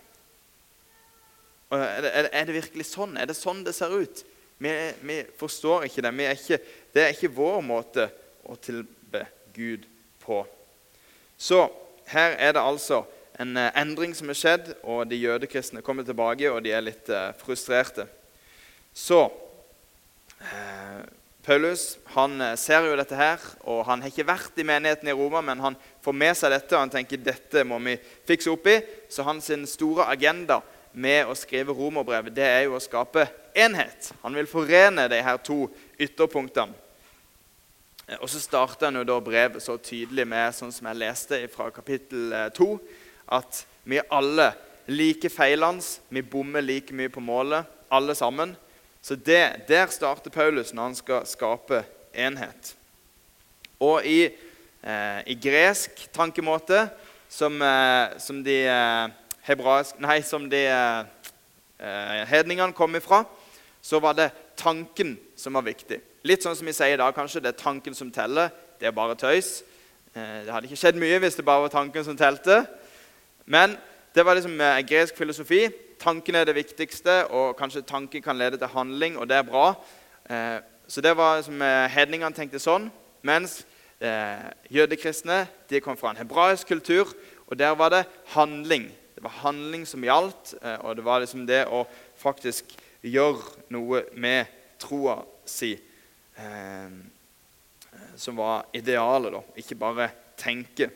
er, 1.76 2.00
det, 2.04 2.12
er, 2.30 2.44
det, 2.46 2.54
virkelig 2.60 2.86
sånn? 2.92 3.16
Er 3.18 3.28
det 3.28 3.36
sånn 3.36 3.64
det 3.66 3.74
ser 3.76 3.96
ut? 3.96 4.22
Vi, 4.58 4.72
vi 5.02 5.18
forstår 5.36 5.86
ikke 5.86 6.04
det. 6.04 6.12
Er 6.24 6.38
ikke, 6.38 6.58
det 6.94 7.02
er 7.02 7.12
ikke 7.14 7.34
vår 7.36 7.60
måte 7.64 8.08
å 8.48 8.56
tilbe 8.60 9.26
Gud 9.56 9.84
på. 10.22 10.42
Så 11.36 11.66
her 12.08 12.36
er 12.40 12.56
det 12.56 12.64
altså 12.64 13.02
en 13.40 13.56
eh, 13.60 13.72
endring 13.76 14.14
som 14.16 14.30
er 14.32 14.38
skjedd, 14.38 14.70
og 14.82 15.04
de 15.10 15.18
jødekristne 15.20 15.84
kommer 15.84 16.06
tilbake, 16.06 16.48
og 16.48 16.62
de 16.64 16.72
er 16.72 16.84
litt 16.84 17.10
eh, 17.12 17.34
frustrerte. 17.36 18.06
Så 18.96 19.26
eh, 20.40 21.02
Paulus 21.46 21.98
han 22.16 22.40
eh, 22.40 22.56
ser 22.58 22.88
jo 22.88 22.96
dette 22.98 23.18
her, 23.18 23.42
og 23.68 23.84
han 23.86 24.00
har 24.02 24.10
ikke 24.10 24.26
vært 24.26 24.56
i 24.58 24.64
menigheten 24.66 25.10
i 25.12 25.14
Roma, 25.14 25.44
men 25.44 25.60
han 25.62 25.76
får 26.02 26.16
med 26.16 26.38
seg 26.38 26.54
dette, 26.54 26.72
og 26.74 26.86
han 26.86 26.94
tenker 26.94 27.20
dette 27.22 27.62
må 27.68 27.78
vi 27.84 27.98
fikse 28.26 28.50
opp 28.50 28.66
i. 28.72 28.80
Så 29.12 29.26
hans 29.26 29.52
store 29.70 30.08
agenda 30.10 30.62
med 30.96 31.28
å 31.28 31.36
skrive 31.36 31.74
romerbrevet, 31.76 32.34
det 32.34 32.46
er 32.48 32.62
jo 32.64 32.76
å 32.78 32.82
skape 32.82 33.26
enhet. 33.56 34.10
Han 34.22 34.36
vil 34.36 34.48
forene 34.48 35.06
de 35.12 35.20
her 35.22 35.40
to 35.44 35.66
ytterpunktene. 36.00 36.72
Eh, 38.06 38.16
og 38.20 38.30
så 38.32 38.40
starter 38.40 38.88
han 38.88 39.00
jo 39.00 39.06
da 39.08 39.18
brevet 39.20 39.62
så 39.62 39.76
tydelig 39.76 40.24
med, 40.28 40.54
sånn 40.56 40.72
som 40.72 40.88
jeg 40.88 41.02
leste 41.02 41.42
fra 41.52 41.68
kapittel 41.74 42.32
2, 42.56 42.70
eh, 42.76 43.02
at 43.36 43.64
vi 43.84 44.00
alle 44.10 44.52
like 44.86 45.30
feilende. 45.30 45.84
Vi 46.08 46.22
bommer 46.22 46.64
like 46.64 46.94
mye 46.94 47.12
på 47.12 47.20
målet, 47.20 47.66
alle 47.90 48.14
sammen. 48.14 48.56
Så 49.02 49.14
det, 49.14 49.68
Der 49.68 49.86
starter 49.86 50.30
Paulus 50.30 50.72
når 50.72 50.82
han 50.82 50.94
skal 50.94 51.26
skape 51.26 51.84
enhet. 52.14 52.74
Og 53.80 54.06
i, 54.06 54.30
eh, 54.82 55.20
i 55.26 55.34
gresk 55.34 56.08
tankemåte, 56.12 56.88
som, 57.28 57.62
eh, 57.62 58.18
som 58.18 58.42
de 58.44 58.66
eh, 58.66 59.08
hebraisk, 59.46 59.98
nei, 60.02 60.20
som 60.26 60.48
de 60.50 60.62
eh, 60.66 62.22
hedningene 62.30 62.74
kom 62.76 62.94
ifra, 62.98 63.22
så 63.82 64.00
var 64.02 64.16
det 64.18 64.32
tanken 64.58 65.14
som 65.38 65.54
var 65.54 65.66
viktig. 65.66 66.00
Litt 66.26 66.42
sånn 66.42 66.56
som 66.58 66.66
vi 66.66 66.74
sier 66.74 66.96
i 66.96 67.00
dag, 67.00 67.14
kanskje 67.14 67.42
det 67.44 67.52
er 67.52 67.60
tanken 67.60 67.94
som 67.94 68.10
teller. 68.10 68.50
Det 68.80 68.88
er 68.88 68.94
bare 68.96 69.14
tøys. 69.18 69.60
Eh, 70.14 70.42
det 70.46 70.52
hadde 70.52 70.66
ikke 70.66 70.80
skjedd 70.80 70.98
mye 70.98 71.20
hvis 71.22 71.38
det 71.38 71.46
bare 71.46 71.66
var 71.66 71.74
tanken 71.74 72.06
som 72.06 72.18
telte. 72.18 72.64
Men 73.46 73.76
det 74.16 74.24
var 74.26 74.38
liksom 74.38 74.58
eh, 74.58 74.82
gresk 74.88 75.18
filosofi. 75.18 75.66
Tanken 76.02 76.34
er 76.34 76.48
det 76.48 76.56
viktigste, 76.56 77.22
og 77.30 77.54
kanskje 77.56 77.86
tanken 77.86 78.24
kan 78.24 78.36
lede 78.36 78.58
til 78.58 78.72
handling, 78.74 79.16
og 79.18 79.28
det 79.30 79.38
er 79.38 79.46
bra. 79.46 79.68
Eh, 80.28 80.58
så 80.88 81.00
det 81.00 81.14
var 81.16 81.38
liksom, 81.38 81.62
eh, 81.62 81.86
Hedningene 81.94 82.34
tenkte 82.34 82.60
sånn. 82.62 82.90
Mens 83.26 83.60
eh, 84.00 84.50
jødekristne 84.70 85.44
de 85.70 85.80
kom 85.80 85.96
fra 85.96 86.12
en 86.12 86.20
hebraisk 86.20 86.68
kultur, 86.68 87.14
og 87.46 87.58
der 87.58 87.74
var 87.78 87.94
det 87.94 88.06
handling. 88.34 88.90
Det 89.26 89.32
var 89.32 89.42
handling 89.42 89.82
som 89.90 90.04
gjaldt, 90.06 90.52
eh, 90.62 90.76
og 90.86 90.92
det 90.94 91.02
var 91.02 91.18
liksom 91.18 91.46
det 91.48 91.64
å 91.66 91.80
faktisk 92.14 92.76
gjøre 93.02 93.64
noe 93.74 94.04
med 94.14 94.46
troa 94.78 95.16
si 95.42 95.72
eh, 96.38 96.92
som 98.14 98.38
var 98.38 98.68
idealet, 98.70 99.34
da. 99.34 99.40
Ikke 99.58 99.74
bare 99.80 100.06
tenke. 100.38 100.86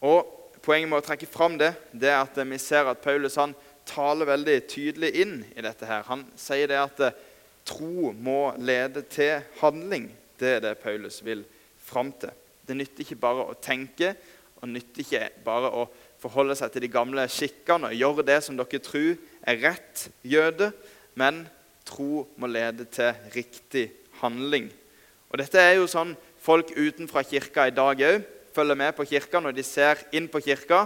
Og 0.00 0.38
Poenget 0.62 0.88
med 0.88 1.02
å 1.02 1.04
trekke 1.04 1.28
fram 1.28 1.58
det, 1.60 1.72
det 1.90 2.08
er 2.08 2.22
at 2.22 2.36
vi 2.38 2.58
ser 2.62 2.88
at 2.88 3.02
Paulus 3.02 3.36
han 3.36 3.52
taler 3.84 4.30
veldig 4.30 4.54
tydelig 4.70 5.10
inn 5.20 5.40
i 5.52 5.64
dette. 5.66 5.84
her. 5.84 6.06
Han 6.08 6.22
sier 6.38 6.70
det 6.70 6.78
at 6.78 7.02
eh, 7.10 7.18
tro 7.66 8.14
må 8.14 8.54
lede 8.56 9.02
til 9.04 9.42
handling. 9.60 10.06
Det 10.40 10.54
er 10.56 10.64
det 10.64 10.78
Paulus 10.80 11.20
vil 11.26 11.44
fram 11.76 12.14
til. 12.16 12.32
Det 12.64 12.78
nytter 12.78 13.04
ikke 13.04 13.20
bare 13.20 13.50
å 13.50 13.58
tenke, 13.60 14.14
og 14.62 14.70
nytter 14.70 15.04
ikke 15.04 15.28
bare 15.44 15.74
å 15.76 15.90
forholde 16.22 16.54
seg 16.58 16.72
til 16.72 16.84
de 16.86 16.92
gamle 16.92 17.24
skikkene 17.30 17.90
og 17.90 17.98
gjøre 17.98 18.26
det 18.28 18.38
som 18.46 18.58
dere 18.58 18.82
tror 18.82 19.16
er 19.42 19.58
rett 19.64 20.06
jøde, 20.22 20.70
men 21.18 21.42
tro 21.88 22.24
må 22.38 22.48
lede 22.50 22.86
til 22.94 23.10
riktig 23.34 23.88
handling. 24.22 24.70
Og 25.32 25.40
Dette 25.40 25.60
er 25.60 25.76
jo 25.78 25.90
sånn 25.90 26.14
folk 26.42 26.70
utenfra 26.76 27.24
kirka 27.26 27.66
i 27.68 27.74
dag 27.74 28.02
òg 28.06 28.24
følger 28.52 28.76
med 28.76 28.92
på 28.96 29.06
kirka. 29.08 29.40
Når 29.40 29.56
de 29.56 29.64
ser 29.64 30.02
inn 30.12 30.28
på 30.28 30.42
kirka, 30.44 30.84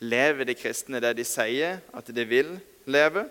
lever 0.00 0.44
de 0.44 0.56
kristne 0.58 1.00
det 1.00 1.14
de 1.16 1.24
sier 1.24 1.80
at 1.96 2.10
de 2.12 2.26
vil 2.28 2.52
leve? 2.84 3.24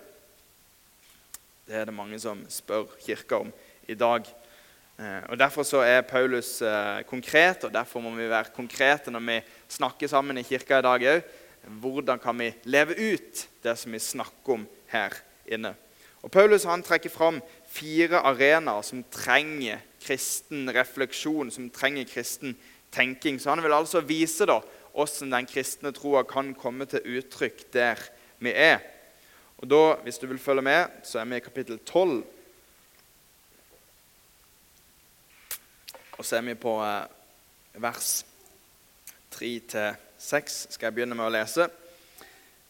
Det 1.66 1.78
er 1.78 1.86
det 1.88 1.94
mange 1.94 2.18
som 2.22 2.42
spør 2.50 2.90
kirka 3.02 3.40
om 3.42 3.52
i 3.86 3.94
dag. 3.94 4.26
Eh, 4.98 5.22
og 5.30 5.38
Derfor 5.38 5.66
så 5.66 5.82
er 5.86 6.06
Paulus 6.06 6.60
eh, 6.62 7.02
konkret, 7.06 7.64
og 7.64 7.72
derfor 7.72 8.00
må 8.00 8.10
vi 8.16 8.28
være 8.30 8.54
konkrete 8.54 9.10
når 9.10 9.24
vi 9.26 9.40
snakker 9.68 10.10
sammen 10.10 10.38
i 10.38 10.44
kirka 10.46 10.78
i 10.78 10.86
dag 10.86 11.06
òg. 11.14 11.34
Hvordan 11.82 12.20
kan 12.22 12.38
vi 12.38 12.52
leve 12.70 12.94
ut 12.94 13.46
det 13.64 13.74
som 13.78 13.92
vi 13.92 13.98
snakker 13.98 14.54
om 14.54 14.66
her 14.92 15.16
inne? 15.50 15.74
Og 16.22 16.30
Paulus 16.30 16.66
han 16.66 16.82
trekker 16.82 17.10
fram 17.10 17.40
fire 17.70 18.22
arenaer 18.26 18.82
som 18.86 19.02
trenger 19.12 19.82
kristen 20.02 20.70
refleksjon, 20.74 21.50
som 21.50 21.68
trenger 21.70 22.06
kristen 22.10 22.56
tenking. 22.94 23.38
Så 23.38 23.50
han 23.50 23.62
vil 23.62 23.74
altså 23.74 24.02
vise 24.06 24.46
da 24.46 24.60
hvordan 24.96 25.34
den 25.34 25.48
kristne 25.50 25.92
troa 25.92 26.22
kan 26.26 26.54
komme 26.56 26.86
til 26.88 27.18
uttrykk 27.18 27.66
der 27.74 28.00
vi 28.38 28.54
er. 28.54 28.80
Og 29.58 29.68
da, 29.68 29.82
Hvis 30.02 30.18
du 30.18 30.26
vil 30.26 30.38
følge 30.38 30.62
med, 30.62 30.86
så 31.02 31.18
er 31.18 31.24
vi 31.24 31.36
i 31.36 31.40
kapittel 31.44 31.78
12 31.78 32.24
Og 36.18 36.24
så 36.24 36.36
er 36.36 36.40
vi 36.40 36.54
på 36.54 36.72
vers 36.80 37.12
vers 37.74 38.35
3-6, 39.34 40.56
skal 40.74 40.88
jeg 40.88 40.96
begynne 40.96 41.16
med 41.18 41.26
å 41.26 41.34
lese. 41.34 41.68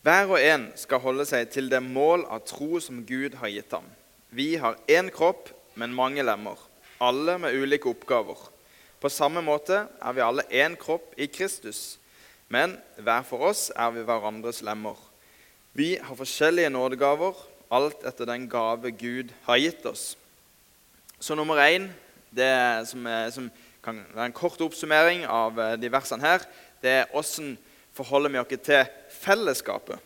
Hver 0.07 0.31
og 0.31 0.39
en 0.39 0.69
skal 0.79 1.03
holde 1.03 1.27
seg 1.27 1.49
til 1.51 1.71
det 1.73 1.83
mål 1.83 2.25
av 2.31 2.45
tro 2.47 2.81
som 2.83 3.03
Gud 3.07 3.35
har 3.41 3.51
gitt 3.51 3.73
ham. 3.75 3.87
Vi 4.31 4.55
har 4.61 4.79
én 4.87 5.11
kropp, 5.11 5.51
men 5.75 5.95
mange 5.95 6.23
lemmer, 6.23 6.61
alle 7.03 7.37
med 7.43 7.57
ulike 7.59 7.91
oppgaver. 7.91 8.39
På 9.03 9.11
samme 9.13 9.43
måte 9.45 9.85
er 10.01 10.15
vi 10.17 10.25
alle 10.25 10.47
én 10.51 10.77
kropp 10.79 11.13
i 11.19 11.29
Kristus, 11.29 11.99
men 12.49 12.77
hver 12.97 13.27
for 13.27 13.51
oss 13.51 13.69
er 13.75 13.93
vi 13.93 14.07
hverandres 14.07 14.63
lemmer. 14.65 14.97
Vi 15.77 15.97
har 16.01 16.17
forskjellige 16.17 16.71
nådegaver, 16.73 17.35
alt 17.71 18.07
etter 18.07 18.29
den 18.31 18.47
gave 18.49 18.95
Gud 18.95 19.35
har 19.45 19.59
gitt 19.61 19.85
oss. 19.91 20.15
Så 21.19 21.35
nummer 21.35 21.59
én 21.67 21.91
det 22.31 22.87
som, 22.89 23.07
som, 23.33 23.51
kan 23.87 24.03
være 24.17 24.31
en 24.31 24.35
kort 24.35 24.63
oppsummering 24.65 25.25
av 25.31 25.61
eh, 25.63 25.77
de 25.79 25.91
versene 25.93 26.27
her, 26.27 26.43
det 26.83 26.93
er 27.03 27.13
hvordan 27.13 27.55
forholder 27.97 28.33
vi 28.35 28.41
oss 28.43 28.65
til 28.67 28.89
fellesskapet. 29.23 30.03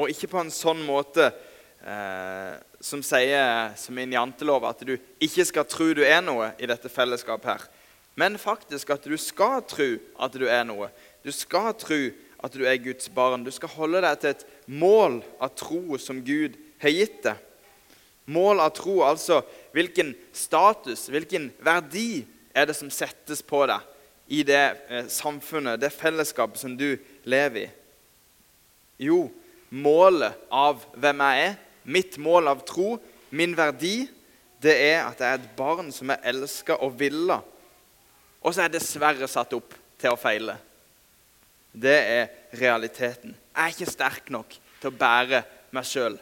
Og 0.00 0.10
ikke 0.10 0.30
på 0.32 0.40
en 0.40 0.52
sånn 0.52 0.80
måte 0.86 1.28
eh, 1.28 2.56
som 2.80 3.02
sier 3.04 3.74
som 3.78 3.98
i 3.98 4.06
en 4.08 4.16
at 4.16 4.82
du 4.86 4.96
ikke 5.20 5.44
skal 5.46 5.68
tro 5.68 5.92
du 5.94 6.02
er 6.04 6.22
noe 6.24 6.50
i 6.58 6.68
dette 6.68 6.88
fellesskapet 6.88 7.52
her. 7.52 7.68
Men 8.18 8.38
faktisk 8.40 8.90
at 8.90 9.06
du 9.06 9.16
skal 9.20 9.62
tro 9.68 9.92
at 10.18 10.34
du 10.34 10.48
er 10.48 10.64
noe. 10.66 10.90
Du 11.22 11.30
skal 11.32 11.72
tro 11.78 12.00
at 12.40 12.56
du 12.56 12.64
er 12.64 12.80
Guds 12.80 13.08
barn. 13.12 13.44
Du 13.44 13.52
skal 13.52 13.72
holde 13.76 14.02
deg 14.02 14.18
til 14.20 14.34
et 14.34 14.46
mål 14.66 15.20
av 15.40 15.54
tro 15.56 16.00
som 16.00 16.22
Gud 16.24 16.56
har 16.82 16.96
gitt 16.96 17.22
deg. 17.28 17.46
Mål 18.30 18.60
av 18.62 18.74
tro, 18.76 19.00
altså 19.04 19.40
hvilken 19.74 20.14
status, 20.32 21.08
hvilken 21.10 21.50
verdi 21.62 22.24
er 22.54 22.68
det 22.68 22.76
som 22.78 22.90
settes 22.92 23.42
på 23.46 23.62
deg 23.70 23.86
i 24.30 24.42
det 24.46 24.62
eh, 24.88 25.06
samfunnet, 25.10 25.80
det 25.80 25.92
fellesskapet 25.94 26.62
som 26.62 26.76
du 26.78 26.94
lever 27.28 27.66
i? 27.66 27.68
Jo, 29.00 29.24
målet 29.70 30.36
av 30.52 30.82
hvem 30.98 31.22
jeg 31.24 31.44
er, 31.48 31.58
mitt 31.90 32.18
mål 32.20 32.50
av 32.52 32.64
tro, 32.68 32.98
min 33.30 33.54
verdi, 33.56 34.04
det 34.60 34.74
er 34.90 35.06
at 35.06 35.22
jeg 35.22 35.30
er 35.30 35.40
et 35.40 35.52
barn 35.56 35.88
som 35.94 36.10
er 36.12 36.20
elska 36.32 36.76
og 36.84 36.98
villa. 37.00 37.40
Og 38.40 38.52
så 38.52 38.60
er 38.60 38.68
jeg 38.68 38.76
dessverre 38.78 39.28
satt 39.30 39.54
opp 39.56 39.72
til 40.00 40.12
å 40.12 40.20
feile. 40.20 40.56
Det 41.72 41.96
er 41.96 42.28
realiteten. 42.60 43.32
Jeg 43.32 43.62
er 43.62 43.74
ikke 43.74 43.92
sterk 43.92 44.30
nok 44.34 44.56
til 44.80 44.90
å 44.90 44.96
bære 45.00 45.42
meg 45.76 45.86
sjøl. 45.86 46.18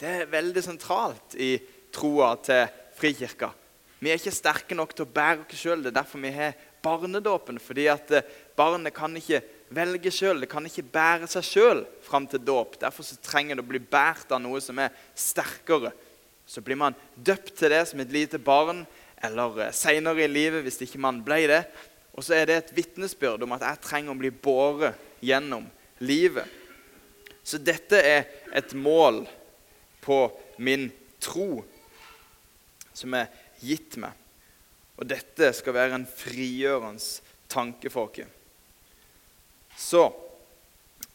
Det 0.00 0.08
er 0.22 0.32
veldig 0.32 0.62
sentralt 0.64 1.36
i 1.40 1.54
troa 1.94 2.34
til 2.44 2.66
Frikirka. 3.00 3.54
Vi 4.00 4.08
er 4.08 4.16
ikke 4.20 4.32
sterke 4.32 4.76
nok 4.76 4.92
til 4.96 5.04
å 5.06 5.12
bære 5.12 5.44
oss 5.44 5.60
sjøl. 5.60 5.82
Det 5.84 5.90
er 5.92 6.00
derfor 6.00 6.20
vi 6.22 6.32
har 6.32 6.56
barnedåpen. 6.84 7.58
fordi 7.60 7.86
at 7.88 8.10
eh, 8.10 8.28
barnet 8.56 8.94
kan 8.96 9.16
ikke 9.16 9.42
velge 9.70 10.10
sjøl. 10.12 10.40
Det 10.40 10.48
kan 10.50 10.66
ikke 10.66 10.86
bære 10.92 11.28
seg 11.28 11.44
sjøl 11.44 11.84
fram 12.04 12.26
til 12.26 12.40
dåp. 12.44 12.78
Derfor 12.80 13.04
trenger 13.22 13.56
det 13.56 13.64
å 13.64 13.70
bli 13.70 13.80
båret 13.80 14.32
av 14.32 14.40
noe 14.40 14.60
som 14.60 14.78
er 14.78 14.94
sterkere 15.14 15.92
Så 16.46 16.60
blir 16.60 16.76
man 16.76 16.96
døpt 17.14 17.54
til 17.54 17.70
det 17.70 17.84
som 17.86 18.00
et 18.00 18.10
lite 18.10 18.38
barn, 18.38 18.86
eller 19.22 19.66
eh, 19.66 19.72
seinere 19.72 20.24
i 20.24 20.28
livet 20.28 20.64
hvis 20.64 20.80
ikke 20.82 20.98
man 20.98 21.20
ble 21.22 21.46
det. 21.46 21.64
Og 22.16 22.24
så 22.24 22.34
er 22.34 22.46
det 22.46 22.56
et 22.56 22.72
vitnesbyrd 22.74 23.44
om 23.44 23.52
at 23.54 23.62
jeg 23.62 23.84
trenger 23.84 24.12
å 24.12 24.18
bli 24.18 24.32
båret 24.32 24.96
gjennom 25.22 25.68
livet. 26.00 26.48
Så 27.44 27.60
dette 27.60 28.00
er 28.00 28.26
et 28.52 28.72
mål 28.74 29.26
på 30.02 30.24
min 30.58 30.88
tro 31.20 31.62
som 32.96 33.14
er 33.14 33.30
gitt 33.62 33.96
meg. 34.00 34.16
Og 35.00 35.08
dette 35.08 35.52
skal 35.56 35.76
være 35.76 35.96
en 35.96 36.08
frigjørende 36.08 37.02
tanke 37.50 37.90
for 37.92 38.10
oss. 38.10 38.36
Så 39.80 40.02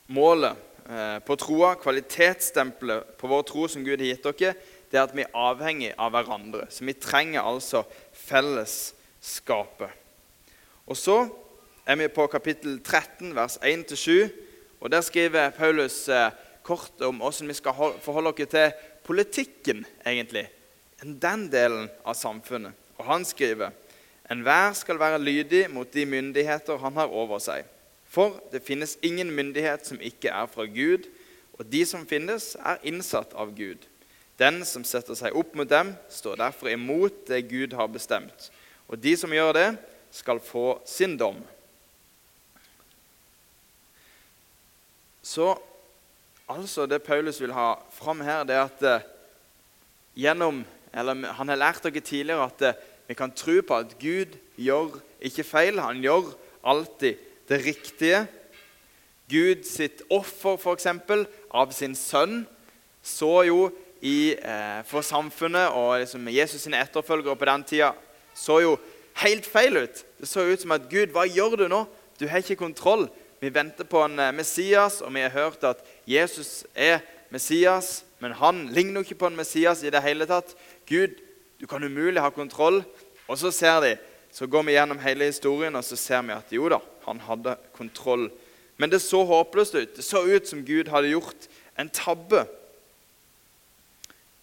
målet 0.08 0.58
eh, 0.89 1.20
på 1.25 1.38
troa, 1.38 1.75
kvalitetsstempelet 1.77 3.13
på 3.20 3.29
vår 3.29 3.46
tro 3.46 3.67
som 3.70 3.86
Gud 3.86 4.01
har 4.01 4.10
gitt 4.10 4.25
dere, 4.25 4.55
det 4.89 5.00
er 5.00 5.05
at 5.05 5.15
vi 5.17 5.25
er 5.25 5.38
avhengig 5.38 5.91
av 6.01 6.13
hverandre. 6.15 6.65
Så 6.72 6.86
vi 6.88 6.96
trenger 6.98 7.46
altså 7.46 7.84
fellesskapet. 8.25 9.91
Og 10.86 10.98
så 10.98 11.17
er 11.86 12.00
vi 12.00 12.10
på 12.13 12.25
kapittel 12.32 12.79
13, 12.82 13.34
vers 13.38 13.58
1-7. 13.62 14.29
Og 14.82 14.91
Der 14.91 15.01
skriver 15.01 15.53
Paulus 15.53 16.08
eh, 16.10 16.32
kort 16.65 17.01
om 17.01 17.22
hvordan 17.22 17.50
vi 17.50 17.58
skal 17.58 17.74
forholde 18.01 18.34
oss 18.34 18.50
til 18.50 18.74
politikken, 19.05 19.86
egentlig. 20.05 20.48
Den 21.04 21.48
delen 21.52 21.90
av 22.06 22.16
samfunnet. 22.18 22.74
Og 22.98 23.06
han 23.10 23.25
skriver 23.28 23.74
Enhver 24.32 24.74
skal 24.74 24.98
være 24.98 25.22
lydig 25.22 25.66
mot 25.70 25.90
de 25.94 26.06
myndigheter 26.10 26.80
han 26.82 26.96
har 26.98 27.12
over 27.14 27.42
seg. 27.44 27.68
For 28.10 28.40
det 28.52 28.64
finnes 28.66 28.96
ingen 29.06 29.30
myndighet 29.36 29.86
som 29.86 30.00
ikke 30.02 30.32
er 30.32 30.48
fra 30.50 30.66
Gud, 30.66 31.06
og 31.60 31.68
de 31.70 31.84
som 31.88 32.08
finnes, 32.10 32.56
er 32.58 32.82
innsatt 32.88 33.36
av 33.38 33.54
Gud. 33.56 33.84
Den 34.40 34.64
som 34.68 34.84
setter 34.88 35.16
seg 35.16 35.36
opp 35.38 35.54
mot 35.56 35.70
dem, 35.70 35.94
står 36.12 36.40
derfor 36.42 36.72
imot 36.72 37.25
det 37.30 37.46
Gud 37.52 37.75
har 37.78 37.92
bestemt. 37.92 38.50
Og 38.90 39.00
de 39.00 39.14
som 39.20 39.32
gjør 39.32 39.54
det, 39.56 39.70
skal 40.16 40.40
få 40.44 40.80
sin 40.88 41.18
dom. 41.20 41.38
Så 45.25 45.56
altså 46.48 46.86
det 46.88 47.04
Paulus 47.04 47.42
vil 47.42 47.56
ha 47.56 47.74
fram 47.92 48.22
her, 48.24 48.44
det 48.48 48.56
er 48.56 48.68
at 48.68 48.84
eh, 48.86 49.08
gjennom, 50.25 50.62
eller 50.96 51.34
Han 51.38 51.52
har 51.52 51.60
lært 51.60 51.84
dere 51.84 52.02
tidligere 52.02 52.48
at 52.48 52.62
eh, 52.62 52.82
vi 53.08 53.14
kan 53.14 53.32
tro 53.32 53.60
på 53.62 53.78
at 53.78 53.94
Gud 54.00 54.38
gjør 54.58 54.98
ikke 55.22 55.44
feil. 55.46 55.80
Han 55.80 56.02
gjør 56.02 56.32
alltid 56.66 57.22
det 57.50 57.62
riktige. 57.66 58.25
Gud 59.30 59.66
sitt 59.66 60.02
offer, 60.10 60.58
f.eks., 60.58 60.88
av 61.54 61.72
sin 61.74 61.96
sønn, 61.98 62.46
så 63.06 63.44
jo 63.46 63.60
i, 64.02 64.34
eh, 64.34 64.82
for 64.86 65.06
samfunnet 65.06 65.74
og 65.74 66.00
liksom 66.02 66.28
Jesus 66.30 66.66
sine 66.66 66.82
etterfølgere 66.82 67.38
på 67.38 67.48
den 67.50 67.64
tida 67.66 67.94
så 68.36 68.60
jo 68.62 68.75
helt 69.22 69.46
feil 69.48 69.78
ut. 69.86 70.02
Det 70.20 70.28
så 70.30 70.46
ut 70.46 70.62
som 70.62 70.75
at 70.75 70.90
Gud, 70.92 71.14
hva 71.16 71.25
gjør 71.25 71.56
du 71.64 71.68
nå? 71.72 71.86
Du 72.20 72.28
har 72.28 72.44
ikke 72.44 72.60
kontroll. 72.60 73.08
Vi 73.42 73.54
venter 73.54 73.88
på 73.88 74.02
en 74.04 74.20
eh, 74.20 74.34
Messias, 74.36 75.02
og 75.02 75.14
vi 75.16 75.24
har 75.24 75.34
hørt 75.34 75.64
at 75.64 75.82
Jesus 76.08 76.66
er 76.75 77.00
Messias. 77.32 78.04
Men 78.20 78.36
han 78.40 78.66
ligner 78.74 79.02
jo 79.02 79.08
ikke 79.08 79.22
på 79.24 79.30
en 79.32 79.40
Messias 79.40 79.84
i 79.84 79.92
det 79.94 80.04
hele 80.04 80.28
tatt. 80.30 80.56
Gud, 80.88 81.15
du 81.60 81.68
kan 81.68 81.84
umulig 81.84 82.22
ha 82.22 82.30
kontroll. 82.34 82.84
Og 83.27 83.39
så 83.42 83.51
ser 83.54 83.80
de, 83.82 83.94
så 84.32 84.48
går 84.48 84.68
vi 84.68 84.75
gjennom 84.75 85.00
hele 85.01 85.30
historien, 85.30 85.75
og 85.75 85.86
så 85.86 85.98
ser 85.98 86.25
vi 86.27 86.36
at 86.36 86.51
jo 86.54 86.68
da, 86.70 86.82
han 87.08 87.22
hadde 87.24 87.56
kontroll. 87.77 88.27
Men 88.77 88.92
det 88.92 89.00
så 89.01 89.24
håpløst 89.25 89.77
ut. 89.77 89.96
Det 89.96 90.06
så 90.06 90.25
ut 90.27 90.48
som 90.48 90.65
Gud 90.68 90.92
hadde 90.92 91.13
gjort 91.13 91.48
en 91.80 91.89
tabbe. 91.89 92.44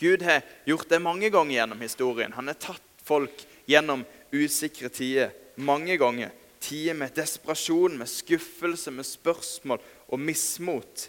Gud 0.00 0.24
har 0.26 0.42
gjort 0.66 0.88
det 0.90 1.02
mange 1.02 1.30
ganger 1.30 1.54
gjennom 1.60 1.84
historien. 1.84 2.32
Han 2.32 2.48
har 2.50 2.58
tatt 2.58 3.04
folk 3.04 3.44
gjennom 3.70 4.06
usikre 4.32 4.90
tider 4.90 5.34
mange 5.60 5.98
ganger. 6.00 6.32
Tider 6.62 6.96
med 6.96 7.14
desperasjon, 7.14 7.98
med 7.98 8.10
skuffelse, 8.10 8.90
med 8.90 9.06
spørsmål 9.06 9.82
og 10.08 10.20
mismot. 10.20 11.08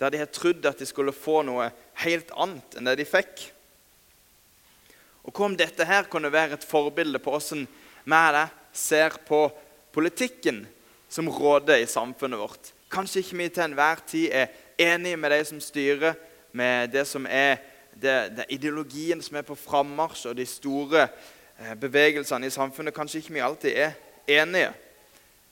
Der 0.00 0.10
de 0.14 0.22
har 0.22 0.30
trodd 0.30 0.66
at 0.66 0.78
de 0.78 0.86
skulle 0.86 1.14
få 1.14 1.42
noe 1.46 1.68
helt 2.04 2.30
annet 2.38 2.78
enn 2.78 2.88
det 2.88 3.00
de 3.00 3.06
fikk. 3.08 3.48
Og 5.28 5.34
Hva 5.36 5.44
om 5.44 5.56
dette 5.60 5.84
her 5.84 6.06
kunne 6.08 6.32
være 6.32 6.56
et 6.56 6.64
forbilde 6.64 7.20
på 7.20 7.34
hvordan 7.34 7.66
vi 8.08 8.44
ser 8.72 9.18
på 9.28 9.42
politikken 9.92 10.62
som 11.08 11.28
råder 11.28 11.82
i 11.82 11.86
samfunnet 11.86 12.40
vårt? 12.40 12.72
Kanskje 12.88 13.20
ikke 13.20 13.36
vi 13.36 13.48
til 13.52 13.66
enhver 13.66 14.00
tid 14.08 14.30
er 14.32 14.46
enige 14.78 15.16
med 15.16 15.30
de 15.30 15.44
som 15.44 15.60
styrer, 15.60 16.14
med 16.52 16.88
det 16.88 17.04
som 17.06 17.26
er 17.28 17.58
det, 17.92 18.36
det 18.36 18.46
ideologien 18.48 19.20
som 19.22 19.36
er 19.36 19.44
på 19.44 19.54
frammarsj, 19.54 20.30
og 20.30 20.36
de 20.36 20.46
store 20.46 21.08
eh, 21.58 21.74
bevegelsene 21.76 22.46
i 22.46 22.54
samfunnet. 22.54 22.94
Kanskje 22.94 23.20
ikke 23.20 23.34
vi 23.36 23.44
alltid 23.44 23.76
er 23.76 23.92
enige. 24.40 24.72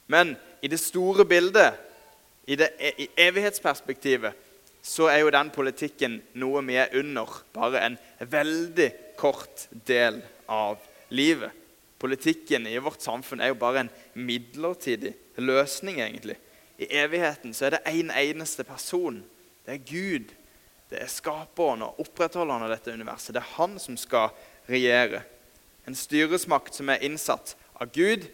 Men 0.06 0.36
i 0.62 0.68
det 0.72 0.80
store 0.80 1.26
bildet, 1.26 1.74
i, 2.46 2.56
det, 2.56 2.70
e, 2.78 2.92
i 3.02 3.08
evighetsperspektivet, 3.28 4.32
så 4.82 5.10
er 5.10 5.18
jo 5.18 5.34
den 5.34 5.50
politikken 5.50 6.22
noe 6.38 6.62
vi 6.64 6.78
er 6.80 6.94
under. 6.96 7.42
Bare 7.52 7.82
en 7.82 7.98
veldig 8.20 8.92
kort 9.18 9.68
del 9.88 10.20
av 10.46 10.78
livet. 11.08 11.52
Politikken 11.98 12.66
i 12.68 12.78
vårt 12.78 13.00
samfunn 13.00 13.40
er 13.40 13.52
jo 13.52 13.60
bare 13.60 13.86
en 13.86 13.92
midlertidig 14.14 15.14
løsning, 15.40 16.00
egentlig. 16.00 16.36
I 16.76 16.90
evigheten 17.00 17.54
så 17.56 17.66
er 17.66 17.76
det 17.76 17.86
én 17.88 18.10
en 18.10 18.16
eneste 18.16 18.64
person. 18.68 19.22
Det 19.64 19.74
er 19.78 19.86
Gud. 19.88 20.34
Det 20.90 21.00
er 21.02 21.10
skaperen 21.10 21.82
og 21.82 22.02
opprettholderen 22.04 22.66
av 22.66 22.74
dette 22.74 22.92
universet. 22.92 23.34
Det 23.34 23.42
er 23.42 23.54
han 23.56 23.78
som 23.82 23.96
skal 23.98 24.34
regjere. 24.68 25.22
En 25.86 25.96
styresmakt 25.96 26.76
som 26.76 26.90
er 26.92 27.02
innsatt 27.06 27.56
av 27.80 27.90
Gud, 27.94 28.26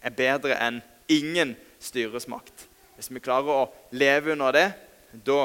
er 0.00 0.16
bedre 0.16 0.56
enn 0.56 0.80
ingen 1.12 1.54
styresmakt. 1.82 2.66
Hvis 2.96 3.10
vi 3.12 3.22
klarer 3.22 3.52
å 3.52 3.68
leve 3.92 4.32
under 4.32 4.56
det, 4.56 4.68
da 5.12 5.44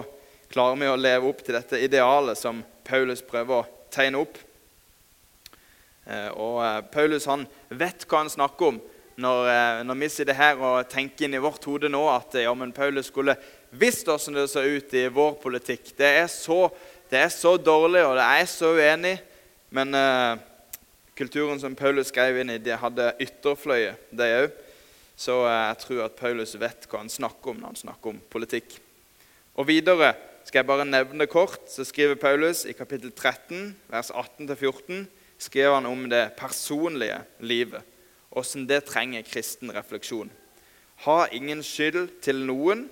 klarer 0.51 0.79
vi 0.79 0.89
å 0.89 0.99
leve 0.99 1.27
opp 1.29 1.41
til 1.43 1.57
dette 1.57 1.79
idealet 1.81 2.39
som 2.39 2.61
Paulus 2.87 3.23
prøver 3.25 3.61
å 3.61 3.67
tegne 3.91 4.21
opp. 4.23 4.37
Eh, 6.05 6.29
og 6.37 6.59
eh, 6.61 6.81
Paulus 6.93 7.25
han 7.29 7.47
vet 7.73 8.05
hva 8.05 8.21
han 8.21 8.29
snakker 8.29 8.73
om 8.73 8.81
når, 9.15 9.47
eh, 9.49 9.83
når 9.87 9.97
vi 10.01 10.09
sitter 10.11 10.37
her 10.37 10.59
og 10.59 10.89
tenker 10.91 11.25
inn 11.25 11.37
i 11.37 11.41
vårt 11.41 11.63
hode 11.65 11.89
nå 11.89 12.03
at 12.11 12.35
ja, 12.43 12.51
men 12.57 12.75
Paulus 12.75 13.09
skulle 13.09 13.37
visst 13.75 14.05
hvordan 14.09 14.37
det 14.37 14.49
så 14.51 14.61
ut 14.65 14.93
i 14.95 15.07
vår 15.11 15.37
politikk. 15.41 15.93
Det 15.97 16.11
er 16.21 16.27
så, 16.31 16.67
det 17.11 17.23
er 17.23 17.31
så 17.33 17.55
dårlig, 17.57 18.03
og 18.05 18.15
det 18.19 18.27
er 18.27 18.45
så 18.49 18.71
uenig. 18.75 19.15
Men 19.75 19.91
uh, 19.97 20.37
kulturen 21.17 21.59
som 21.59 21.75
Paulus 21.75 22.07
skrev 22.11 22.39
inn 22.39 22.53
i, 22.53 22.61
de 22.61 22.77
hadde 22.79 23.09
ytterfløye, 23.25 23.97
de 24.15 24.29
òg. 24.37 24.61
Så 25.19 25.41
uh, 25.43 25.51
jeg 25.51 25.81
tror 25.83 26.05
at 26.05 26.15
Paulus 26.19 26.55
vet 26.61 26.87
hva 26.87 27.01
han 27.01 27.11
snakker 27.11 27.51
om 27.51 27.59
når 27.59 27.73
han 27.73 27.81
snakker 27.81 28.13
om 28.13 28.21
politikk. 28.31 28.77
Og 29.59 29.67
videre 29.67 30.13
skal 30.45 30.61
jeg 30.61 30.69
bare 30.69 30.87
nevne 30.87 31.27
kort, 31.27 31.65
så 31.71 31.83
skriver 31.87 32.19
Paulus 32.21 32.63
i 32.69 32.75
kapittel 32.77 33.11
13, 33.11 33.73
vers 33.91 34.13
18-14 34.13 35.03
skrev 35.37 35.73
han 35.73 35.85
om 35.85 36.07
det 36.09 36.35
personlige 36.39 37.19
livet, 37.39 37.83
åssen 38.29 38.67
det 38.67 38.85
trenger 38.87 39.25
kristen 39.27 39.71
refleksjon. 39.73 40.31
Ha 41.05 41.25
ingen 41.35 41.63
skyld 41.63 42.21
til 42.23 42.39
noen 42.47 42.87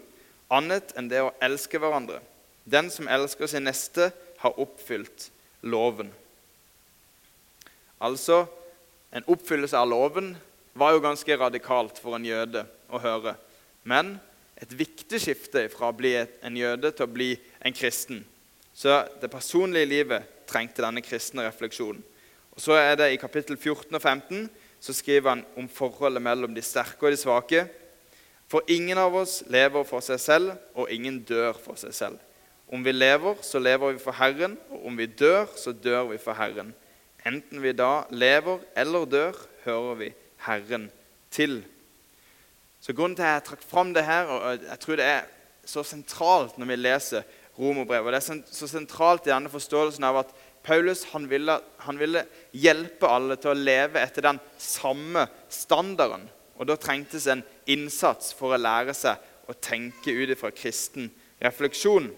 annet 0.54 0.94
enn 1.00 1.10
det 1.12 1.22
å 1.24 1.34
elske 1.44 1.80
hverandre. 1.80 2.20
Den 2.64 2.90
som 2.92 3.10
elsker 3.12 3.50
sin 3.52 3.68
neste, 3.68 4.12
har 4.44 4.60
oppfylt 4.60 5.30
loven. 5.64 6.10
Altså, 8.04 8.44
en 9.16 9.24
oppfyllelse 9.32 9.80
av 9.80 9.88
loven 9.88 10.34
var 10.76 10.92
jo 10.92 11.04
ganske 11.06 11.38
radikalt 11.40 12.02
for 12.02 12.18
en 12.18 12.28
jøde 12.28 12.66
å 12.92 13.00
høre. 13.00 13.38
Men 13.88 14.18
et 14.60 14.74
viktig 14.76 15.22
skifte 15.22 15.68
fra 15.72 15.92
å 15.92 15.96
bli 15.96 16.12
en 16.20 16.58
jøde 16.60 16.92
til 16.92 17.08
å 17.08 17.14
bli 17.14 17.30
en 17.64 17.76
kristen. 17.76 18.24
Så 18.76 19.04
det 19.22 19.32
personlige 19.32 19.88
livet 19.88 20.28
trengte 20.50 20.84
denne 20.84 21.04
kristne 21.06 21.46
refleksjonen. 21.48 22.04
Og 22.54 22.62
Så 22.62 22.74
er 22.78 22.96
det 22.96 23.14
I 23.14 23.22
kapittel 23.22 23.58
14 23.58 23.96
og 23.96 24.02
15 24.02 24.50
så 24.84 24.94
skriver 24.94 25.30
han 25.30 25.46
om 25.58 25.70
forholdet 25.70 26.22
mellom 26.22 26.54
de 26.56 26.62
sterke 26.62 27.06
og 27.06 27.12
de 27.12 27.18
svake. 27.18 27.64
For 28.52 28.62
ingen 28.68 29.00
av 29.00 29.16
oss 29.16 29.42
lever 29.50 29.86
for 29.88 30.04
seg 30.04 30.20
selv, 30.20 30.52
og 30.76 30.92
ingen 30.92 31.22
dør 31.24 31.56
for 31.58 31.80
seg 31.80 31.96
selv. 31.96 32.20
Om 32.68 32.84
vi 32.84 32.92
lever, 32.92 33.40
så 33.42 33.62
lever 33.64 33.96
vi 33.96 34.02
for 34.04 34.18
Herren, 34.18 34.58
og 34.70 34.86
om 34.90 34.98
vi 34.98 35.08
dør, 35.08 35.48
så 35.56 35.72
dør 35.72 36.12
vi 36.12 36.20
for 36.22 36.36
Herren. 36.38 36.74
Enten 37.26 37.64
vi 37.64 37.72
da 37.72 38.04
lever 38.12 38.60
eller 38.76 39.06
dør, 39.08 39.40
hører 39.64 39.96
vi 40.02 40.10
Herren 40.46 40.90
til. 41.32 41.62
Så 42.84 42.94
Grunnen 42.94 43.16
til 43.16 43.24
at 43.24 43.38
jeg 43.38 43.48
trakk 43.48 43.64
fram 43.64 43.94
det 43.96 44.04
her, 44.04 44.28
og 44.28 44.66
jeg 44.68 44.80
tror 44.80 45.00
det 45.00 45.06
er 45.08 45.30
så 45.66 45.86
sentralt 45.88 46.58
når 46.60 46.74
vi 46.74 46.82
leser 46.82 47.24
romerbrevet, 47.56 48.10
og 48.10 48.14
det 48.14 48.20
er 48.20 48.42
så 48.52 48.68
sentralt 48.68 49.30
i 49.30 49.32
denne 49.32 49.52
forståelsen 49.54 50.04
av 50.04 50.26
at 50.26 50.34
Paulus 50.64 51.04
han 51.12 51.28
ville, 51.28 51.58
han 51.78 52.00
ville, 52.00 52.24
hjelpe 52.56 53.10
alle 53.10 53.36
til 53.40 53.52
å 53.52 53.58
leve 53.58 54.00
etter 54.00 54.24
den 54.30 54.40
samme 54.62 55.26
standarden. 55.52 56.26
Og 56.56 56.68
Da 56.70 56.78
trengtes 56.80 57.28
en 57.28 57.44
innsats 57.68 58.32
for 58.38 58.54
å 58.54 58.62
lære 58.62 58.96
seg 58.96 59.20
å 59.50 59.56
tenke 59.60 60.14
ut 60.14 60.32
ifra 60.32 60.54
kristen 60.56 61.10
refleksjon. 61.44 62.12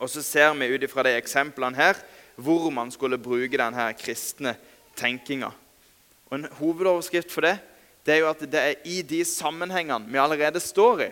Og 0.00 0.08
så 0.08 0.22
ser 0.24 0.54
vi 0.56 0.70
ut 0.72 0.86
ifra 0.86 1.04
de 1.04 1.16
eksemplene 1.18 1.76
her 1.76 2.00
hvor 2.40 2.70
man 2.72 2.92
skulle 2.92 3.20
bruke 3.20 3.58
denne 3.60 3.90
kristne 4.00 4.54
tenkinga. 4.96 5.50
Og 6.30 6.38
En 6.38 6.48
hovedoverskrift 6.60 7.32
for 7.32 7.44
det 7.44 7.58
det 8.06 8.14
er 8.14 8.22
jo 8.22 8.30
at 8.30 8.44
det 8.48 8.60
er 8.60 8.86
i 8.88 9.02
de 9.04 9.20
sammenhengene 9.28 10.08
vi 10.08 10.20
allerede 10.20 10.60
står 10.62 11.02
i. 11.04 11.08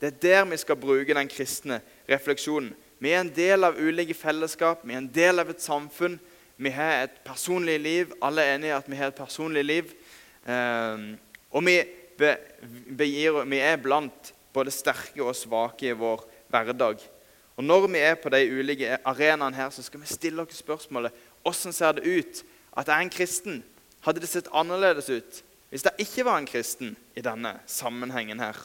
Det 0.00 0.08
er 0.08 0.22
der 0.24 0.48
vi 0.50 0.56
skal 0.58 0.76
bruke 0.76 1.14
den 1.14 1.28
kristne 1.30 1.78
refleksjonen. 2.10 2.72
Vi 3.02 3.10
er 3.10 3.24
en 3.24 3.32
del 3.34 3.66
av 3.66 3.78
ulike 3.82 4.14
fellesskap, 4.14 4.84
vi 4.86 4.94
er 4.94 5.00
en 5.00 5.10
del 5.10 5.42
av 5.42 5.48
et 5.50 5.62
samfunn. 5.62 6.20
Vi 6.62 6.70
har 6.70 7.08
et 7.08 7.16
personlig 7.26 7.80
liv. 7.82 8.12
Alle 8.22 8.44
er 8.44 8.54
enige 8.54 8.76
at 8.76 8.90
vi 8.90 8.98
har 9.00 9.10
et 9.10 9.18
personlig 9.18 9.64
liv. 9.66 9.88
Eh, 10.46 11.08
og 11.50 11.64
vi, 11.66 11.74
be, 12.20 12.36
begir, 12.94 13.40
vi 13.50 13.58
er 13.58 13.80
blant 13.82 14.30
både 14.54 14.70
sterke 14.70 15.18
og 15.24 15.34
svake 15.34 15.90
i 15.90 15.96
vår 15.98 16.22
hverdag. 16.52 17.02
Og 17.56 17.64
Når 17.64 17.88
vi 17.88 18.04
er 18.06 18.14
på 18.20 18.30
de 18.30 18.44
ulike 18.52 19.00
arenaene 19.04 19.56
her, 19.56 19.72
så 19.74 19.82
skal 19.82 20.04
vi 20.04 20.12
stille 20.12 20.44
oss 20.44 20.62
spørsmålet 20.62 21.16
hvordan 21.42 21.74
ser 21.74 21.98
det 21.98 22.06
ut 22.06 22.44
at 22.78 22.86
jeg 22.86 22.94
er 22.94 23.02
en 23.08 23.16
kristen. 23.18 23.62
Hadde 24.06 24.22
det 24.22 24.30
sett 24.30 24.52
annerledes 24.54 25.10
ut 25.10 25.42
hvis 25.72 25.86
jeg 25.88 26.04
ikke 26.04 26.26
var 26.28 26.38
en 26.38 26.46
kristen 26.46 26.94
i 27.16 27.24
denne 27.24 27.56
sammenhengen 27.66 28.42
her? 28.44 28.58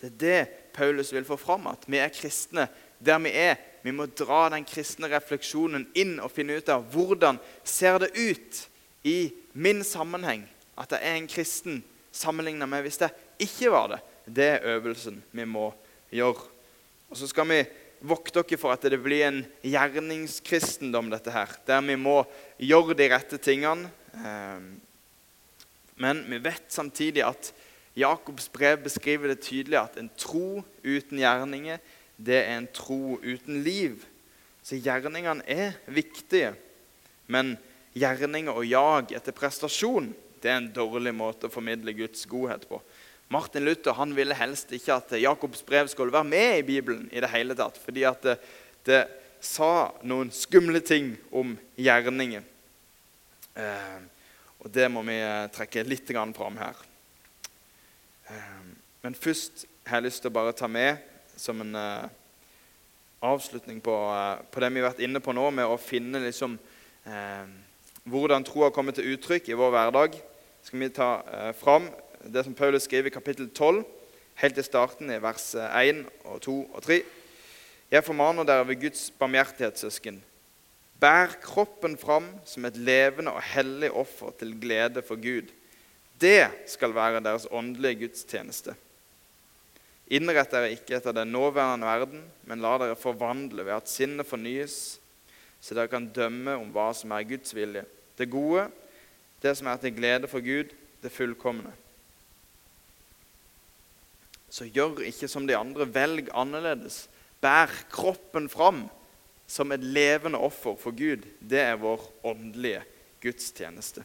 Det 0.00 0.08
er 0.08 0.20
det 0.20 0.72
Paulus 0.72 1.12
vil 1.12 1.26
få 1.28 1.36
fram, 1.36 1.66
at 1.70 1.84
vi 1.90 2.00
er 2.00 2.12
kristne 2.14 2.68
der 3.00 3.20
vi 3.24 3.32
er. 3.36 3.56
Vi 3.82 3.92
må 3.96 4.06
dra 4.12 4.48
den 4.52 4.64
kristne 4.68 5.08
refleksjonen 5.08 5.86
inn 5.96 6.18
og 6.20 6.32
finne 6.34 6.58
ut 6.60 6.68
av 6.72 6.84
hvordan 6.92 7.40
ser 7.64 8.00
det 8.02 8.10
ut 8.16 8.64
i 9.08 9.32
min 9.56 9.80
sammenheng 9.86 10.44
at 10.80 10.94
jeg 10.96 11.04
er 11.04 11.18
en 11.18 11.28
kristen 11.28 11.80
sammenlignet 12.12 12.68
med 12.68 12.84
hvis 12.84 13.00
jeg 13.00 13.46
ikke 13.46 13.72
var 13.72 13.94
det. 13.94 14.00
Det 14.24 14.48
er 14.54 14.66
øvelsen 14.76 15.20
vi 15.32 15.46
må 15.48 15.70
gjøre. 16.12 16.44
Og 17.10 17.18
så 17.18 17.28
skal 17.30 17.48
vi 17.50 17.62
vokte 18.06 18.42
dere 18.42 18.60
for 18.60 18.72
at 18.72 18.84
det 18.88 19.00
blir 19.02 19.26
en 19.26 19.40
gjerningskristendom, 19.66 21.10
dette 21.12 21.32
her, 21.34 21.52
der 21.66 21.82
vi 21.84 21.96
må 22.00 22.22
gjøre 22.60 22.96
de 22.96 23.08
rette 23.12 23.40
tingene. 23.42 23.90
Ehm, 24.16 24.70
men 26.00 26.22
vi 26.30 26.38
vet 26.40 26.70
samtidig 26.72 27.24
at 27.26 27.50
Jakobs 28.00 28.48
brev 28.52 28.80
beskriver 28.84 29.32
det 29.32 29.42
tydelig 29.44 29.78
at 29.80 29.98
en 30.00 30.10
tro 30.18 30.62
uten 30.84 31.20
gjerninger, 31.20 31.80
det 32.20 32.40
er 32.42 32.56
en 32.58 32.68
tro 32.72 33.18
uten 33.22 33.62
liv. 33.64 34.04
Så 34.64 34.78
gjerningene 34.80 35.44
er 35.48 35.76
viktige. 35.88 36.52
Men 37.30 37.54
gjerninger 37.96 38.52
og 38.52 38.66
jag 38.68 39.14
etter 39.16 39.36
prestasjon 39.36 40.12
det 40.40 40.48
er 40.48 40.60
en 40.60 40.72
dårlig 40.72 41.12
måte 41.12 41.48
å 41.48 41.52
formidle 41.52 41.92
Guds 41.96 42.24
godhet 42.28 42.64
på. 42.68 42.80
Martin 43.30 43.64
Luther 43.66 43.94
han 43.98 44.14
ville 44.16 44.34
helst 44.34 44.72
ikke 44.74 44.96
at 44.96 45.12
Jakobs 45.20 45.62
brev 45.66 45.90
skulle 45.92 46.14
være 46.14 46.26
med 46.26 46.58
i 46.58 46.66
Bibelen. 46.66 47.08
i 47.12 47.20
det 47.20 47.30
hele 47.30 47.54
tatt, 47.54 47.78
Fordi 47.78 48.04
at 48.04 48.22
det, 48.22 48.38
det 48.84 49.08
sa 49.40 49.92
noen 50.02 50.30
skumle 50.30 50.80
ting 50.80 51.16
om 51.30 51.58
gjerninger. 51.76 52.42
Eh, 53.54 54.00
og 54.60 54.70
det 54.72 54.88
må 54.90 55.02
vi 55.02 55.20
trekke 55.52 55.84
litt 55.84 56.10
fram 56.36 56.56
her. 56.56 56.89
Men 59.00 59.14
først 59.16 59.64
har 59.86 59.96
jeg 59.96 60.10
lyst 60.10 60.20
til 60.20 60.28
å 60.28 60.34
bare 60.36 60.52
ta 60.56 60.68
med 60.68 61.00
som 61.40 61.60
en 61.64 61.72
uh, 61.72 62.08
avslutning 63.24 63.78
på, 63.80 63.94
uh, 63.96 64.42
på, 64.52 64.60
det 64.60 64.68
vi 64.74 64.82
har 64.82 64.90
vært 64.90 65.00
inne 65.06 65.22
på 65.24 65.32
nå, 65.32 65.46
med 65.56 65.64
å 65.64 65.78
finne 65.80 66.20
liksom, 66.20 66.58
uh, 67.08 67.46
hvordan 68.04 68.44
troa 68.44 68.68
kommer 68.74 68.92
til 68.96 69.14
uttrykk 69.14 69.48
i 69.48 69.56
vår 69.56 69.72
hverdag. 69.72 70.18
Skal 70.66 70.82
vi 70.82 70.90
ta 70.92 71.08
fram 71.56 71.86
det 72.28 72.42
som 72.44 72.52
Paulus 72.56 72.84
skriver 72.84 73.08
i 73.08 73.14
kapittel 73.14 73.48
12, 73.48 73.80
helt 74.42 74.58
til 74.58 74.66
starten, 74.66 75.08
i 75.08 75.16
vers 75.22 75.46
1 75.56 76.02
og 76.28 76.42
2 76.44 76.56
og 76.66 76.84
3. 76.84 76.98
Jeg 77.90 78.04
formaner 78.04 78.44
dere 78.44 78.66
ved 78.68 78.82
Guds 78.82 79.06
barmhjertighetssøsken. 79.16 80.20
Bær 81.00 81.32
kroppen 81.40 81.96
fram 81.96 82.28
som 82.44 82.68
et 82.68 82.76
levende 82.76 83.32
og 83.32 83.40
hellig 83.54 83.88
offer 83.96 84.36
til 84.36 84.52
glede 84.60 85.00
for 85.06 85.16
Gud. 85.16 85.48
Det 86.20 86.44
skal 86.68 86.92
være 86.92 87.24
deres 87.24 87.48
åndelige 87.48 88.02
gudstjeneste. 88.04 88.76
Innrett 90.10 90.50
dere 90.50 90.72
ikke 90.74 90.96
etter 90.98 91.14
den 91.14 91.30
nåværende 91.30 91.86
verden, 91.86 92.22
men 92.48 92.62
la 92.62 92.74
dere 92.82 92.98
forvandle 92.98 93.62
ved 93.62 93.76
at 93.76 93.90
sinnet 93.90 94.26
fornyes, 94.26 94.98
så 95.62 95.76
dere 95.76 95.90
kan 95.92 96.08
dømme 96.10 96.56
om 96.58 96.72
hva 96.74 96.88
som 96.96 97.12
er 97.14 97.28
Guds 97.28 97.54
vilje. 97.54 97.84
Det 98.18 98.26
gode, 98.32 98.66
det 99.42 99.54
som 99.56 99.70
er 99.70 99.78
til 99.80 99.94
glede 99.94 100.28
for 100.30 100.42
Gud, 100.44 100.72
det 101.00 101.12
fullkomne. 101.14 101.72
Så 104.50 104.66
gjør 104.66 105.04
ikke 105.06 105.28
som 105.30 105.46
de 105.46 105.54
andre. 105.54 105.86
Velg 105.86 106.32
annerledes. 106.34 107.04
Bær 107.40 107.70
kroppen 107.92 108.48
fram 108.50 108.88
som 109.46 109.70
et 109.72 109.84
levende 109.84 110.40
offer 110.42 110.74
for 110.78 110.96
Gud. 110.96 111.22
Det 111.38 111.62
er 111.62 111.78
vår 111.78 112.02
åndelige 112.26 112.82
gudstjeneste. 113.22 114.02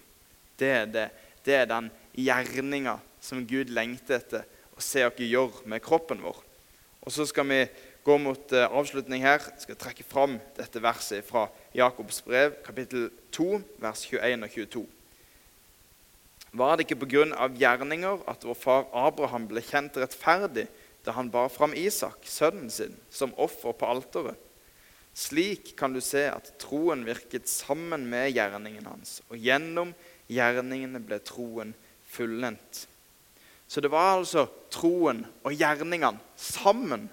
Det 0.59 0.69
er, 0.69 0.85
det. 0.85 1.07
Det 1.45 1.57
er 1.57 1.69
den 1.69 1.89
gjerninga 2.13 2.99
som 3.21 3.41
Gud 3.49 3.73
lengter 3.73 4.21
etter 4.21 4.45
å 4.75 4.83
se 4.83 5.05
oss 5.07 5.19
gjør 5.19 5.61
med 5.65 5.83
kroppen 5.83 6.21
vår. 6.23 6.37
Og 7.05 7.13
Så 7.13 7.25
skal 7.29 7.47
vi 7.47 7.61
gå 8.05 8.17
mot 8.21 8.53
uh, 8.53 8.65
avslutning 8.69 9.23
her. 9.25 9.41
Jeg 9.53 9.65
skal 9.65 9.79
trekke 9.81 10.05
fram 10.05 10.37
dette 10.57 10.81
verset 10.81 11.25
fra 11.25 11.47
Jakobs 11.73 12.21
brev, 12.25 12.57
kapittel 12.65 13.09
2, 13.33 13.61
vers 13.81 14.05
21 14.05 14.45
og 14.45 14.57
22. 14.57 14.85
Var 16.55 16.75
det 16.75 16.85
ikke 16.85 17.01
pga. 17.03 17.49
gjerninger 17.59 18.23
at 18.31 18.45
vår 18.47 18.55
far 18.55 18.85
Abraham 18.95 19.47
ble 19.49 19.63
kjent 19.65 19.97
rettferdig 19.99 20.67
da 21.05 21.13
han 21.17 21.29
bar 21.29 21.51
fram 21.53 21.75
Isak, 21.77 22.23
sønnen 22.25 22.69
sin, 22.71 22.95
som 23.11 23.33
offer 23.37 23.75
på 23.75 23.89
alteret? 23.89 24.39
Slik 25.15 25.75
kan 25.79 25.93
du 25.93 26.01
se 26.03 26.25
at 26.27 26.53
troen 26.59 27.05
virket 27.07 27.47
sammen 27.47 28.03
med 28.09 28.33
gjerningen 28.35 28.87
hans, 28.89 29.21
og 29.29 29.39
gjennom 29.39 29.93
gjerningene 30.27 30.99
ble 30.99 31.21
troen 31.23 31.71
fullendt. 32.11 32.85
Så 33.67 33.81
det 33.81 33.91
var 33.91 34.17
altså 34.19 34.45
troen 34.73 35.23
og 35.43 35.55
gjerningene 35.57 36.21
sammen 36.37 37.07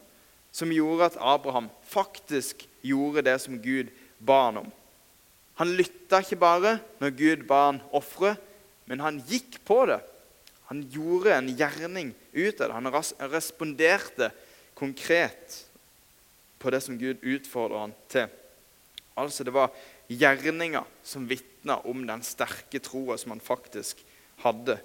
som 0.52 0.72
gjorde 0.72 1.08
at 1.08 1.18
Abraham 1.20 1.70
faktisk 1.88 2.66
gjorde 2.84 3.24
det 3.24 3.38
som 3.40 3.56
Gud 3.62 3.88
ba 4.20 4.44
han 4.50 4.62
om. 4.66 4.70
Han 5.60 5.74
lytta 5.78 6.20
ikke 6.22 6.40
bare 6.40 6.76
når 7.00 7.16
Gud 7.16 7.44
ba 7.48 7.66
han 7.70 7.80
ofre, 7.94 8.34
men 8.88 9.00
han 9.00 9.20
gikk 9.28 9.60
på 9.68 9.84
det. 9.88 10.00
Han 10.68 10.84
gjorde 10.92 11.34
en 11.36 11.50
gjerning 11.56 12.12
ut 12.32 12.60
av 12.60 12.68
det. 12.68 12.76
Han 12.76 13.32
responderte 13.32 14.30
konkret 14.76 15.58
på 16.58 16.70
det 16.72 16.80
som 16.84 16.98
Gud 17.00 17.22
utfordra 17.22 17.86
han 17.86 17.96
til. 18.12 18.28
Altså 19.18 19.44
Det 19.44 19.52
var 19.52 19.72
gjerninger 20.08 20.84
som 21.04 21.28
vitna 21.28 21.78
om 21.88 22.04
den 22.06 22.24
sterke 22.24 22.80
troa 22.82 23.18
som 23.20 23.34
han 23.34 23.44
faktisk 23.44 24.00
hadde. 24.44 24.78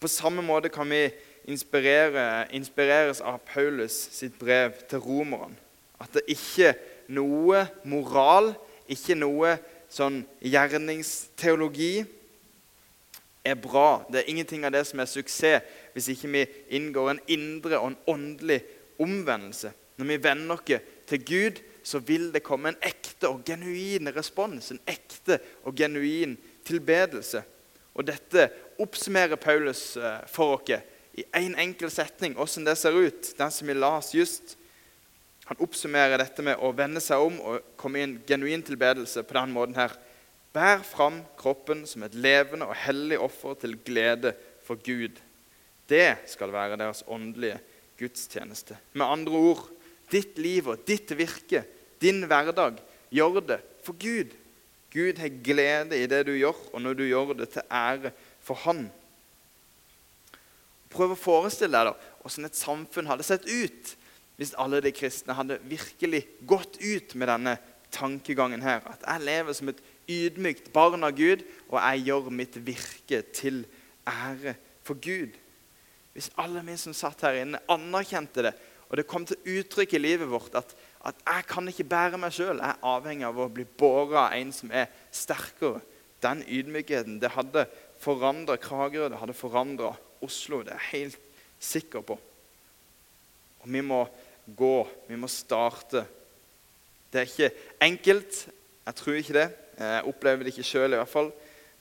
På 0.00 0.08
samme 0.08 0.42
måte 0.42 0.70
kan 0.72 0.88
vi 0.90 1.10
inspirere, 1.44 2.46
inspireres 2.56 3.20
av 3.20 3.40
Paulus 3.44 3.96
sitt 4.16 4.38
brev 4.40 4.78
til 4.88 5.02
romeren. 5.04 5.56
At 6.00 6.14
det 6.16 6.24
ikke 6.32 6.70
er 6.72 6.78
noe 7.12 7.66
moral, 7.84 8.54
ikke 8.88 9.18
noe 9.18 9.56
sånn 9.92 10.22
gjerningsteologi, 10.40 12.06
er 13.44 13.56
bra. 13.56 14.04
Det 14.12 14.20
er 14.20 14.30
ingenting 14.30 14.64
av 14.68 14.74
det 14.74 14.84
som 14.88 15.00
er 15.00 15.08
suksess 15.08 15.76
hvis 15.94 16.10
ikke 16.12 16.28
vi 16.32 16.42
inngår 16.76 17.14
en 17.14 17.22
indre 17.32 17.80
og 17.80 17.92
en 17.92 18.00
åndelig 18.12 18.60
omvendelse. 19.00 19.72
Når 19.96 20.08
vi 20.08 20.18
vender 20.22 20.56
oss 20.56 20.90
til 21.08 21.24
Gud, 21.26 21.62
så 21.82 21.98
vil 22.04 22.28
det 22.32 22.44
komme 22.44 22.72
en 22.72 22.82
ekte 22.84 23.28
og 23.28 23.42
genuin 23.48 24.12
respons. 24.14 24.70
En 24.72 24.80
ekte 24.88 25.40
og 25.64 25.74
genuin 25.76 26.36
tilbedelse. 26.68 27.42
Og 28.00 28.06
Dette 28.08 28.48
oppsummerer 28.80 29.36
Paulus 29.36 29.92
eh, 30.00 30.22
for 30.30 30.56
oss 30.56 30.72
i 31.20 31.24
én 31.36 31.50
en 31.50 31.58
enkel 31.66 31.90
setning, 31.92 32.32
hvordan 32.38 32.64
det 32.64 32.78
ser 32.80 32.96
ut. 32.96 33.32
Den 33.36 33.52
som 33.52 33.68
vi 33.68 33.74
las 33.76 34.14
just. 34.14 34.54
Han 35.50 35.58
oppsummerer 35.60 36.22
dette 36.22 36.44
med 36.46 36.62
å 36.62 36.70
vende 36.72 37.02
seg 37.02 37.20
om 37.20 37.36
og 37.42 37.74
komme 37.76 37.98
i 38.00 38.04
en 38.06 38.14
genuin 38.24 38.62
tilbedelse 38.64 39.24
på 39.26 39.36
den 39.36 39.52
måten 39.52 39.76
her. 39.76 39.92
Bær 40.54 40.80
fram 40.86 41.20
kroppen 41.38 41.82
som 41.86 42.06
et 42.06 42.16
levende 42.16 42.70
og 42.70 42.78
hellig 42.86 43.18
offer 43.20 43.58
til 43.58 43.76
glede 43.84 44.32
for 44.64 44.80
Gud. 44.80 45.18
Det 45.90 46.22
skal 46.30 46.54
være 46.54 46.78
deres 46.80 47.02
åndelige 47.10 47.58
gudstjeneste. 48.00 48.78
Med 48.94 49.10
andre 49.10 49.44
ord 49.50 49.66
ditt 50.10 50.38
liv 50.40 50.70
og 50.70 50.86
ditt 50.88 51.12
virke, 51.18 51.66
din 52.00 52.24
hverdag, 52.30 52.78
gjør 53.12 53.42
det 53.44 53.60
for 53.84 53.98
Gud. 53.98 54.32
Gud 54.90 55.20
har 55.22 55.42
glede 55.44 55.98
i 55.98 56.08
det 56.10 56.24
du 56.26 56.32
gjør, 56.34 56.56
og 56.74 56.82
når 56.82 56.98
du 56.98 57.04
gjør 57.06 57.34
det 57.38 57.50
til 57.54 57.66
ære 57.70 58.12
for 58.42 58.58
Han. 58.66 58.88
Prøv 60.90 61.14
å 61.14 61.18
forestille 61.18 61.76
deg 61.76 61.92
da, 61.92 62.12
hvordan 62.22 62.48
et 62.48 62.58
samfunn 62.58 63.10
hadde 63.10 63.26
sett 63.26 63.46
ut 63.46 63.96
hvis 64.40 64.54
alle 64.56 64.80
de 64.80 64.90
kristne 64.96 65.36
hadde 65.36 65.58
virkelig 65.68 66.22
gått 66.48 66.78
ut 66.80 67.12
med 67.20 67.28
denne 67.28 67.52
tankegangen 67.92 68.62
her. 68.64 68.80
At 68.88 69.04
jeg 69.04 69.26
lever 69.26 69.56
som 69.56 69.68
et 69.68 69.82
ydmykt 70.10 70.70
barn 70.72 71.04
av 71.04 71.12
Gud, 71.18 71.44
og 71.68 71.76
jeg 71.76 72.06
gjør 72.08 72.30
mitt 72.32 72.56
virke 72.64 73.20
til 73.36 73.66
ære 74.08 74.56
for 74.86 74.96
Gud. 74.96 75.36
Hvis 76.16 76.30
alle 76.40 76.62
vi 76.66 76.78
som 76.80 76.96
satt 76.96 77.20
her 77.26 77.42
inne, 77.42 77.60
anerkjente 77.70 78.48
det, 78.48 78.54
og 78.88 78.98
det 78.98 79.06
kom 79.06 79.26
til 79.28 79.38
uttrykk 79.60 79.92
i 79.94 80.02
livet 80.02 80.30
vårt 80.30 80.56
at, 80.58 80.72
at 81.04 81.14
'jeg 81.26 81.46
kan 81.46 81.68
ikke 81.68 81.84
bære 81.84 82.18
meg 82.18 82.32
sjøl'. 82.32 82.60
Jeg 82.60 82.70
er 82.70 82.84
avhengig 82.84 83.26
av 83.26 83.38
å 83.38 83.48
bli 83.48 83.64
båret 83.64 84.16
av 84.18 84.32
en 84.32 84.52
som 84.52 84.70
er 84.72 84.86
sterkere. 85.12 85.80
Den 86.22 86.44
ydmykheten 86.48 87.20
det 87.20 87.30
hadde 87.30 87.66
forandra 87.98 88.56
Kragerø, 88.56 89.08
det 89.08 89.18
hadde 89.18 89.34
forandra 89.34 89.96
Oslo. 90.20 90.62
Det 90.62 90.72
er 90.72 90.78
jeg 90.78 91.00
helt 91.00 91.18
sikker 91.58 92.00
på. 92.00 92.18
Og 93.60 93.72
vi 93.72 93.80
må 93.80 94.08
gå. 94.56 94.88
Vi 95.08 95.16
må 95.16 95.28
starte. 95.28 96.04
Det 97.12 97.20
er 97.20 97.26
ikke 97.26 97.54
enkelt. 97.80 98.48
Jeg 98.86 98.94
tror 98.94 99.14
ikke 99.14 99.32
det. 99.32 99.48
Jeg 99.78 100.04
opplever 100.04 100.44
det 100.44 100.52
ikke 100.52 100.68
sjøl 100.68 100.92
i 100.92 101.00
hvert 101.00 101.08
fall. 101.08 101.32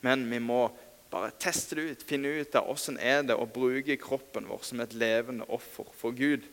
Men 0.02 0.24
vi 0.32 0.40
må 0.40 0.70
bare 1.12 1.34
teste 1.42 1.76
det 1.76 1.84
ut, 1.90 2.04
finne 2.08 2.32
ut 2.40 2.56
av 2.56 2.70
åssen 2.70 3.00
er 3.02 3.26
å 3.34 3.48
bruke 3.50 3.98
kroppen 3.98 4.48
vår 4.48 4.64
som 4.64 4.80
et 4.84 4.94
levende 4.94 5.48
offer 5.50 5.88
for 5.98 6.16
Gud. 6.16 6.46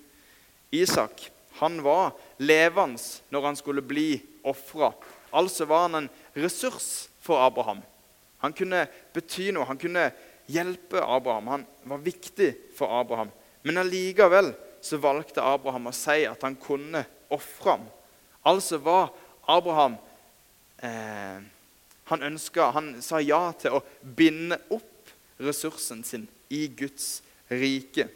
Isak 0.73 1.29
han 1.61 1.81
var 1.85 2.15
levende 2.39 3.01
når 3.33 3.49
han 3.51 3.59
skulle 3.59 3.85
bli 3.85 4.21
ofra. 4.47 4.93
Altså 5.37 5.67
var 5.69 5.87
han 5.87 6.03
en 6.03 6.09
ressurs 6.37 7.09
for 7.21 7.43
Abraham. 7.43 7.83
Han 8.45 8.55
kunne 8.57 8.85
bety 9.15 9.51
noe, 9.55 9.67
han 9.67 9.81
kunne 9.81 10.11
hjelpe 10.53 11.03
Abraham. 11.03 11.51
Han 11.55 11.67
var 11.89 12.05
viktig 12.05 12.53
for 12.77 12.93
Abraham. 13.01 13.33
Men 13.67 13.83
allikevel 13.83 14.53
så 14.85 15.01
valgte 15.03 15.43
Abraham 15.43 15.91
å 15.91 15.97
si 15.97 16.23
at 16.29 16.45
han 16.47 16.59
kunne 16.61 17.03
ofre 17.33 17.77
ham. 17.77 17.87
Altså 18.47 18.79
var 18.79 19.11
Abraham 19.51 19.97
eh, 20.79 21.41
han, 22.07 22.23
ønsket, 22.23 22.75
han 22.77 22.93
sa 23.03 23.19
ja 23.23 23.49
til 23.59 23.79
å 23.79 23.83
binde 24.01 24.61
opp 24.71 25.11
ressursen 25.43 26.05
sin 26.07 26.29
i 26.55 26.67
Guds 26.71 27.21
rike. 27.51 28.07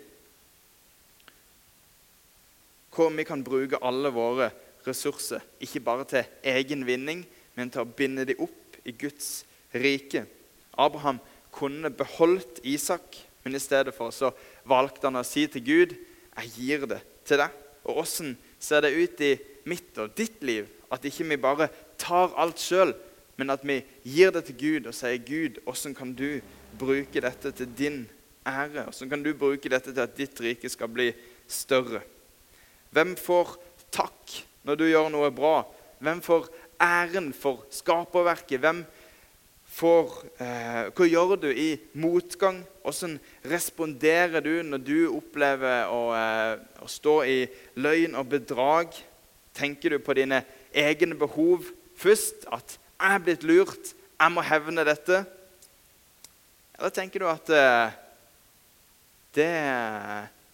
Hvor 2.94 3.11
vi 3.14 3.24
kan 3.24 3.44
bruke 3.44 3.79
alle 3.83 4.11
våre 4.14 4.50
ressurser, 4.87 5.42
ikke 5.61 5.83
bare 5.85 6.07
til 6.09 6.24
egen 6.42 6.87
vinning, 6.87 7.24
men 7.55 7.70
til 7.70 7.85
å 7.85 7.88
binde 7.96 8.26
dem 8.26 8.40
opp 8.42 8.79
i 8.85 8.94
Guds 8.96 9.44
rike. 9.74 10.24
Abraham 10.79 11.20
kunne 11.53 11.90
beholdt 11.90 12.62
Isak, 12.64 13.18
men 13.44 13.57
i 13.57 13.62
stedet 13.62 13.94
for 13.96 14.14
så 14.14 14.33
valgte 14.68 15.09
han 15.09 15.20
å 15.20 15.26
si 15.26 15.46
til 15.50 15.64
Gud 15.64 15.94
jeg 16.40 16.53
gir 16.57 16.87
det 16.88 17.00
til 17.29 17.40
deg. 17.42 17.55
Og 17.85 18.03
Åssen 18.05 18.35
ser 18.61 18.85
det 18.85 18.94
ut 18.94 19.22
i 19.24 19.35
mitt 19.68 19.96
og 20.00 20.14
ditt 20.16 20.42
liv 20.44 20.68
at 20.90 21.05
ikke 21.07 21.26
vi 21.31 21.38
bare 21.40 21.70
tar 22.00 22.35
alt 22.40 22.61
sjøl, 22.61 22.92
men 23.38 23.53
at 23.53 23.62
vi 23.64 23.79
gir 24.05 24.33
det 24.35 24.44
til 24.48 24.57
Gud 24.61 24.88
og 24.90 24.94
sier, 24.96 25.16
'Gud, 25.16 25.62
åssen 25.66 25.94
kan 25.96 26.12
du 26.12 26.40
bruke 26.79 27.22
dette 27.22 27.53
til 27.53 27.68
din 27.79 28.09
ære?' 28.44 28.88
Åssen 28.88 29.09
kan 29.09 29.22
du 29.22 29.33
bruke 29.35 29.68
dette 29.68 29.94
til 29.94 30.00
at 30.00 30.16
ditt 30.16 30.40
rike 30.40 30.68
skal 30.68 30.88
bli 30.88 31.12
større? 31.48 32.03
Hvem 32.90 33.14
får 33.18 33.57
takk 33.94 34.40
når 34.66 34.79
du 34.79 34.87
gjør 34.88 35.11
noe 35.12 35.31
bra? 35.35 35.62
Hvem 36.00 36.22
får 36.24 36.48
æren 36.81 37.31
for 37.37 37.64
skaperverket? 37.74 38.61
Hvem 38.62 38.83
får 39.70 40.16
eh, 40.42 40.88
Hva 40.90 41.07
gjør 41.07 41.37
du 41.44 41.48
i 41.50 41.74
motgang? 41.94 42.62
Hvordan 42.83 43.18
responderer 43.50 44.42
du 44.44 44.53
når 44.66 44.85
du 44.85 44.98
opplever 45.12 45.90
å, 45.92 46.00
eh, 46.16 46.55
å 46.83 46.88
stå 46.90 47.20
i 47.29 47.38
løgn 47.79 48.18
og 48.18 48.31
bedrag? 48.33 48.96
Tenker 49.55 49.96
du 49.96 50.03
på 50.03 50.16
dine 50.18 50.42
egne 50.72 51.18
behov 51.18 51.68
først? 51.98 52.46
At 52.50 52.79
'jeg 53.00 53.14
er 53.14 53.24
blitt 53.24 53.44
lurt, 53.44 53.94
jeg 54.20 54.33
må 54.33 54.42
hevne 54.44 54.85
dette'? 54.85 55.24
Eller 56.81 56.90
tenker 56.90 57.20
du 57.20 57.26
at 57.29 57.50
eh, 57.53 57.92
det, 59.37 59.50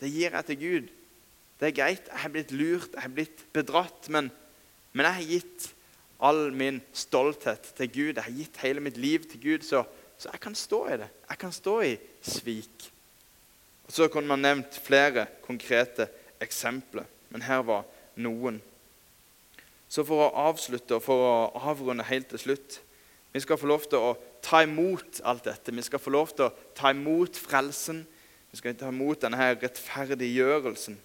det, 0.01 0.11
gir 0.11 0.35
jeg 0.35 0.46
til 0.46 0.57
Gud? 0.59 0.88
Det 1.61 1.71
er 1.71 1.77
greit, 1.77 2.09
jeg 2.11 2.21
har 2.21 2.33
blitt 2.33 2.53
lurt, 2.53 2.92
jeg 2.92 3.03
har 3.03 3.12
blitt 3.12 3.47
bedratt, 3.57 4.11
men, 4.12 4.29
men 4.92 5.09
jeg 5.09 5.19
har 5.19 5.31
gitt 5.31 5.71
all 6.21 6.51
min 6.53 6.83
stolthet 6.97 7.73
til 7.77 7.88
Gud. 7.92 8.12
Jeg 8.16 8.25
har 8.25 8.37
gitt 8.37 8.61
hele 8.64 8.85
mitt 8.85 8.97
liv 9.01 9.25
til 9.31 9.40
Gud, 9.40 9.64
så, 9.64 9.85
så 10.19 10.31
jeg 10.33 10.40
kan 10.40 10.55
stå 10.55 10.83
i 10.92 11.01
det. 11.01 11.09
Jeg 11.31 11.40
kan 11.40 11.53
stå 11.53 11.81
i 11.81 11.97
svik. 12.25 12.90
Og 13.87 13.92
Så 13.92 14.09
kunne 14.09 14.29
man 14.29 14.42
nevnt 14.42 14.81
flere 14.85 15.27
konkrete 15.47 16.09
eksempler, 16.40 17.05
men 17.31 17.42
her 17.42 17.62
var 17.64 17.85
noen. 18.16 18.61
Så 19.88 20.05
for 20.05 20.27
å 20.27 20.49
avslutte 20.49 20.99
og 20.99 21.05
for 21.05 21.23
å 21.23 21.35
avrunde 21.71 22.05
helt 22.09 22.27
til 22.33 22.42
slutt 22.42 22.81
Vi 23.37 23.40
skal 23.45 23.59
få 23.61 23.69
lov 23.69 23.85
til 23.85 24.01
å 24.01 24.14
ta 24.40 24.62
imot 24.64 25.21
alt 25.29 25.45
dette. 25.45 25.73
Vi 25.75 25.83
skal 25.85 26.01
få 26.01 26.11
lov 26.14 26.31
til 26.33 26.47
å 26.47 26.55
ta 26.75 26.88
imot 26.95 27.37
frelsen. 27.37 27.99
Vi 28.49 28.57
skal 28.57 28.79
ta 28.81 28.88
imot 28.88 29.21
denne 29.21 29.51
rettferdiggjørelsen. 29.61 30.97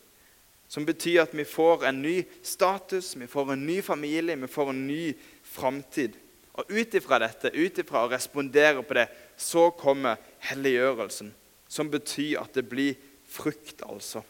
Som 0.71 0.85
betyr 0.87 1.25
at 1.25 1.33
vi 1.35 1.43
får 1.43 1.83
en 1.83 1.97
ny 1.99 2.21
status, 2.47 3.09
vi 3.19 3.27
får 3.27 3.49
en 3.53 3.65
ny 3.67 3.81
familie, 3.83 4.37
vi 4.39 4.47
får 4.47 4.69
en 4.71 4.85
ny 4.87 5.09
framtid. 5.43 6.13
Og 6.55 6.69
ut 6.71 6.95
ifra 6.95 7.17
dette, 7.19 7.51
ut 7.51 7.81
ifra 7.81 8.05
å 8.05 8.11
respondere 8.11 8.79
på 8.87 8.95
det, 8.95 9.09
så 9.35 9.65
kommer 9.75 10.21
helliggjørelsen. 10.47 11.33
Som 11.67 11.91
betyr 11.91 12.39
at 12.39 12.55
det 12.55 12.63
blir 12.71 12.95
frukt, 13.27 13.83
altså. 13.83 14.23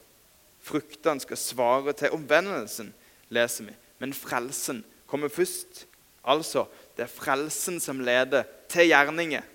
Fruktene 0.66 1.22
skal 1.22 1.38
svare 1.38 1.94
til 1.98 2.18
omvendelsen, 2.18 2.90
leser 3.30 3.70
vi. 3.70 3.78
Men 4.02 4.18
frelsen 4.18 4.82
kommer 5.10 5.30
først. 5.30 5.86
Altså, 6.26 6.66
det 6.98 7.06
er 7.06 7.14
frelsen 7.14 7.78
som 7.82 8.02
leder 8.02 8.50
til 8.70 8.90
gjerninger, 8.90 9.46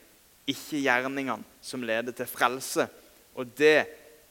ikke 0.46 0.84
gjerningene 0.86 1.58
som 1.66 1.82
leder 1.82 2.14
til 2.14 2.30
frelse. 2.30 2.86
Og 3.34 3.50
det 3.58 3.88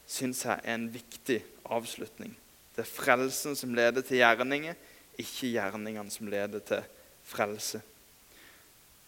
syns 0.07 0.45
jeg 0.47 0.55
er 0.55 0.79
en 0.79 0.89
viktig 0.95 1.41
avslutning. 1.67 2.31
Det 2.75 2.83
er 2.83 2.91
frelsen 2.91 3.55
som 3.55 3.75
leder 3.75 4.03
til 4.03 4.19
gjerninger, 4.19 4.75
ikke 5.15 5.53
gjerningene 5.53 6.11
som 6.11 6.27
leder 6.27 6.63
til 6.67 6.83
frelse. 7.25 7.79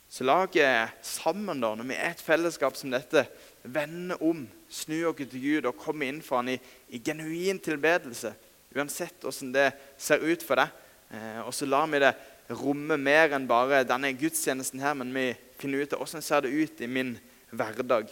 Så 0.07 0.23
la 0.23 0.37
oss 0.45 1.17
sammen, 1.19 1.59
da, 1.59 1.73
når 1.75 1.89
vi 1.89 1.97
er 1.97 2.13
et 2.13 2.23
fellesskap 2.23 2.77
som 2.79 2.93
dette, 2.93 3.25
vende 3.67 4.15
om, 4.23 4.45
snu 4.71 5.01
oss 5.09 5.19
til 5.19 5.41
Gud 5.43 5.67
og 5.67 5.79
komme 5.81 6.07
inn 6.07 6.21
for 6.23 6.39
Han 6.39 6.53
i, 6.53 6.57
i 6.95 7.01
genuin 7.03 7.59
tilbedelse. 7.59 8.31
Uansett 8.75 9.23
hvordan 9.23 9.51
det 9.55 9.67
ser 9.99 10.23
ut 10.23 10.43
for 10.43 10.59
deg. 10.59 10.71
Eh, 11.11 11.41
og 11.43 11.53
så 11.55 11.67
lar 11.67 11.87
vi 11.91 11.99
det 12.03 12.13
romme 12.55 12.95
mer 12.99 13.35
enn 13.35 13.47
bare 13.47 13.83
denne 13.87 14.13
gudstjenesten 14.15 14.79
her, 14.83 14.95
men 14.95 15.11
vi 15.15 15.29
finner 15.59 15.83
ut 15.83 15.95
av 15.95 16.03
hvordan 16.03 16.23
ser 16.23 16.45
det 16.45 16.55
ut 16.55 16.83
i 16.83 16.87
min 16.91 17.17
hverdag. 17.51 18.11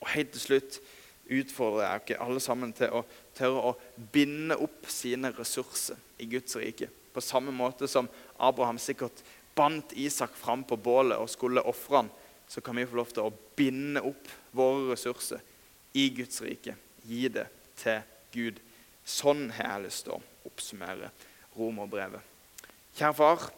Og 0.00 0.08
helt 0.14 0.32
til 0.32 0.44
slutt 0.46 0.80
utfordrer 1.32 1.86
jeg 1.86 2.08
dere 2.08 2.24
alle 2.24 2.40
sammen 2.44 2.72
til 2.76 2.92
å 2.92 3.04
tørre 3.36 3.70
å 3.70 3.76
binde 4.12 4.56
opp 4.62 4.88
sine 4.90 5.32
ressurser 5.36 5.98
i 6.22 6.28
Guds 6.30 6.56
rike. 6.60 6.90
På 7.14 7.22
samme 7.22 7.54
måte 7.54 7.88
som 7.90 8.08
Abraham 8.42 8.78
sikkert 8.82 9.22
bandt 9.54 9.92
Isak 9.92 10.34
fram 10.36 10.64
på 10.66 10.76
bålet 10.76 11.18
og 11.20 11.30
skulle 11.30 11.62
ofre 11.62 12.02
han, 12.02 12.10
så 12.48 12.60
kan 12.60 12.76
vi 12.76 12.86
få 12.86 12.98
lov 12.98 13.12
til 13.14 13.26
å 13.26 13.34
binde 13.56 14.02
opp 14.04 14.30
våre 14.54 14.92
ressurser 14.92 15.42
i 15.94 16.08
Guds 16.14 16.42
rike. 16.42 16.74
Gi 17.06 17.28
det 17.32 17.46
til 17.78 18.02
Gud. 18.34 18.58
Sånn 19.04 19.46
har 19.54 19.76
jeg 19.76 19.86
lyst 19.86 20.06
til 20.06 20.16
å 20.16 20.22
oppsummere 20.48 21.10
romerbrevet. 21.56 22.20
Kjære 22.94 23.16
far, 23.18 23.48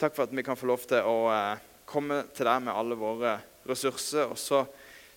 takk 0.00 0.16
for 0.16 0.26
at 0.26 0.34
vi 0.36 0.44
kan 0.46 0.58
få 0.58 0.68
lov 0.70 0.84
til 0.88 1.04
å 1.08 1.16
eh, 1.32 1.62
komme 1.88 2.22
til 2.36 2.48
deg 2.48 2.64
med 2.66 2.74
alle 2.74 2.98
våre 2.98 3.36
ressurser. 3.68 4.32
Og 4.32 4.38
så 4.40 4.64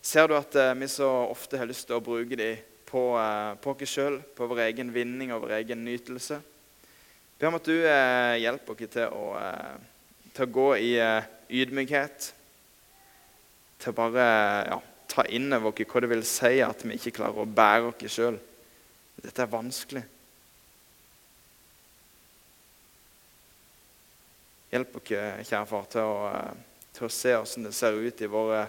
ser 0.06 0.30
du 0.30 0.36
at 0.38 0.56
eh, 0.60 0.76
vi 0.80 0.90
så 0.92 1.10
ofte 1.28 1.60
har 1.60 1.70
lyst 1.70 1.88
til 1.90 2.00
å 2.00 2.04
bruke 2.04 2.40
dem 2.40 2.64
på, 2.96 3.04
eh, 3.20 3.54
på 3.60 3.76
oss 3.76 3.92
sjøl, 3.92 4.22
på 4.36 4.48
vår 4.48 4.62
egen 4.70 4.94
vinning 4.96 5.34
og 5.36 5.44
vår 5.44 5.58
egen 5.60 5.84
nytelse. 5.84 6.40
Be 7.36 7.50
om 7.50 7.58
at 7.58 7.68
du 7.68 7.76
hjelper 7.76 8.72
oss 8.72 8.92
til 8.94 9.12
å, 9.12 9.24
til 10.32 10.46
å 10.46 10.54
gå 10.56 10.68
i 10.80 10.92
ydmykhet. 11.52 12.30
Til 13.84 13.92
å 13.92 13.98
bare 13.98 14.28
ja, 14.70 14.80
ta 15.12 15.28
inn 15.28 15.52
over 15.52 15.74
oss 15.74 15.92
hva 15.92 16.06
det 16.06 16.12
vil 16.14 16.24
si 16.24 16.54
at 16.64 16.88
vi 16.88 16.96
ikke 16.96 17.18
klarer 17.20 17.44
å 17.44 17.50
bære 17.60 17.92
oss 17.92 18.16
sjøl. 18.16 18.40
Dette 19.20 19.44
er 19.44 19.52
vanskelig. 19.52 20.06
Hjelp 24.72 25.00
oss, 25.02 25.12
kjære 25.12 25.66
far, 25.76 25.88
til 25.92 26.16
å, 26.16 26.34
til 26.96 27.10
å 27.10 27.16
se 27.20 27.36
hvordan 27.36 27.68
det 27.68 27.76
ser 27.76 28.00
ut 28.00 28.24
i 28.24 28.32
våre, 28.32 28.68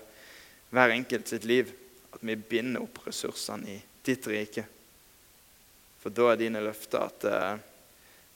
hver 0.75 0.99
enkelt 0.99 1.31
sitt 1.31 1.47
liv. 1.47 1.71
At 2.11 2.27
vi 2.27 2.35
binder 2.35 2.83
opp 2.83 3.07
ressursene 3.07 3.77
i 3.77 3.83
ditt 4.07 4.27
rike. 4.31 4.67
For 6.03 6.15
da 6.15 6.31
er 6.31 6.39
dine 6.39 6.63
løfter 6.63 7.03
at 7.03 7.27
eh, 7.27 7.65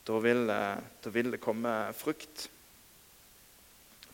da 0.07 0.19
vil, 0.19 0.49
eh, 0.51 0.81
da 1.05 1.13
vil, 1.15 1.31
det 1.31 1.43
komme 1.43 1.75
frukt. 1.95 2.49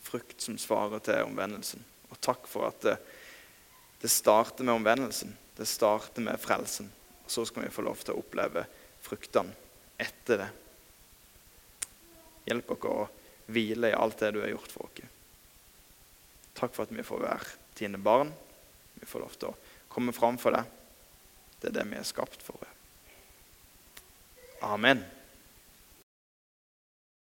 Frukt 0.05 0.43
som 0.43 0.59
svarer 0.61 1.01
til 1.03 1.25
omvendelsen. 1.25 1.81
Og 2.11 2.19
takk 2.21 2.45
for 2.47 2.69
at 2.69 2.83
det, 2.85 2.95
det 4.03 4.11
starter 4.13 4.67
med 4.67 4.77
omvendelsen. 4.77 5.33
Det 5.57 5.65
starter 5.65 6.21
med 6.21 6.37
frelsen. 6.39 6.91
Og 7.25 7.33
så 7.33 7.47
skal 7.49 7.65
vi 7.65 7.73
få 7.73 7.87
lov 7.87 7.99
til 8.03 8.13
å 8.13 8.21
oppleve 8.21 8.67
fruktene 9.03 9.55
etter 9.97 10.43
det. 10.43 10.49
Hjelp 12.47 12.75
oss 12.77 12.85
å 12.87 12.97
hvile 13.51 13.89
i 13.89 13.97
alt 13.97 14.21
det 14.21 14.35
du 14.35 14.43
har 14.43 14.53
gjort 14.53 14.71
for 14.71 14.85
oss. 14.85 15.13
Takk 16.57 16.77
for 16.77 16.85
at 16.85 16.93
vi 16.93 17.05
får 17.05 17.25
være 17.25 17.55
dine 17.77 17.99
barn. 18.01 18.29
Vi 19.01 19.09
får 19.09 19.25
lov 19.25 19.35
til 19.37 19.49
å 19.49 19.57
komme 19.89 20.13
fram 20.15 20.37
for 20.41 20.55
deg. 20.55 20.76
Det 21.61 21.69
er 21.69 21.79
det 21.79 21.85
vi 21.91 21.99
er 21.99 22.07
skapt 22.07 22.43
for. 22.43 22.59
Amen. 24.61 25.03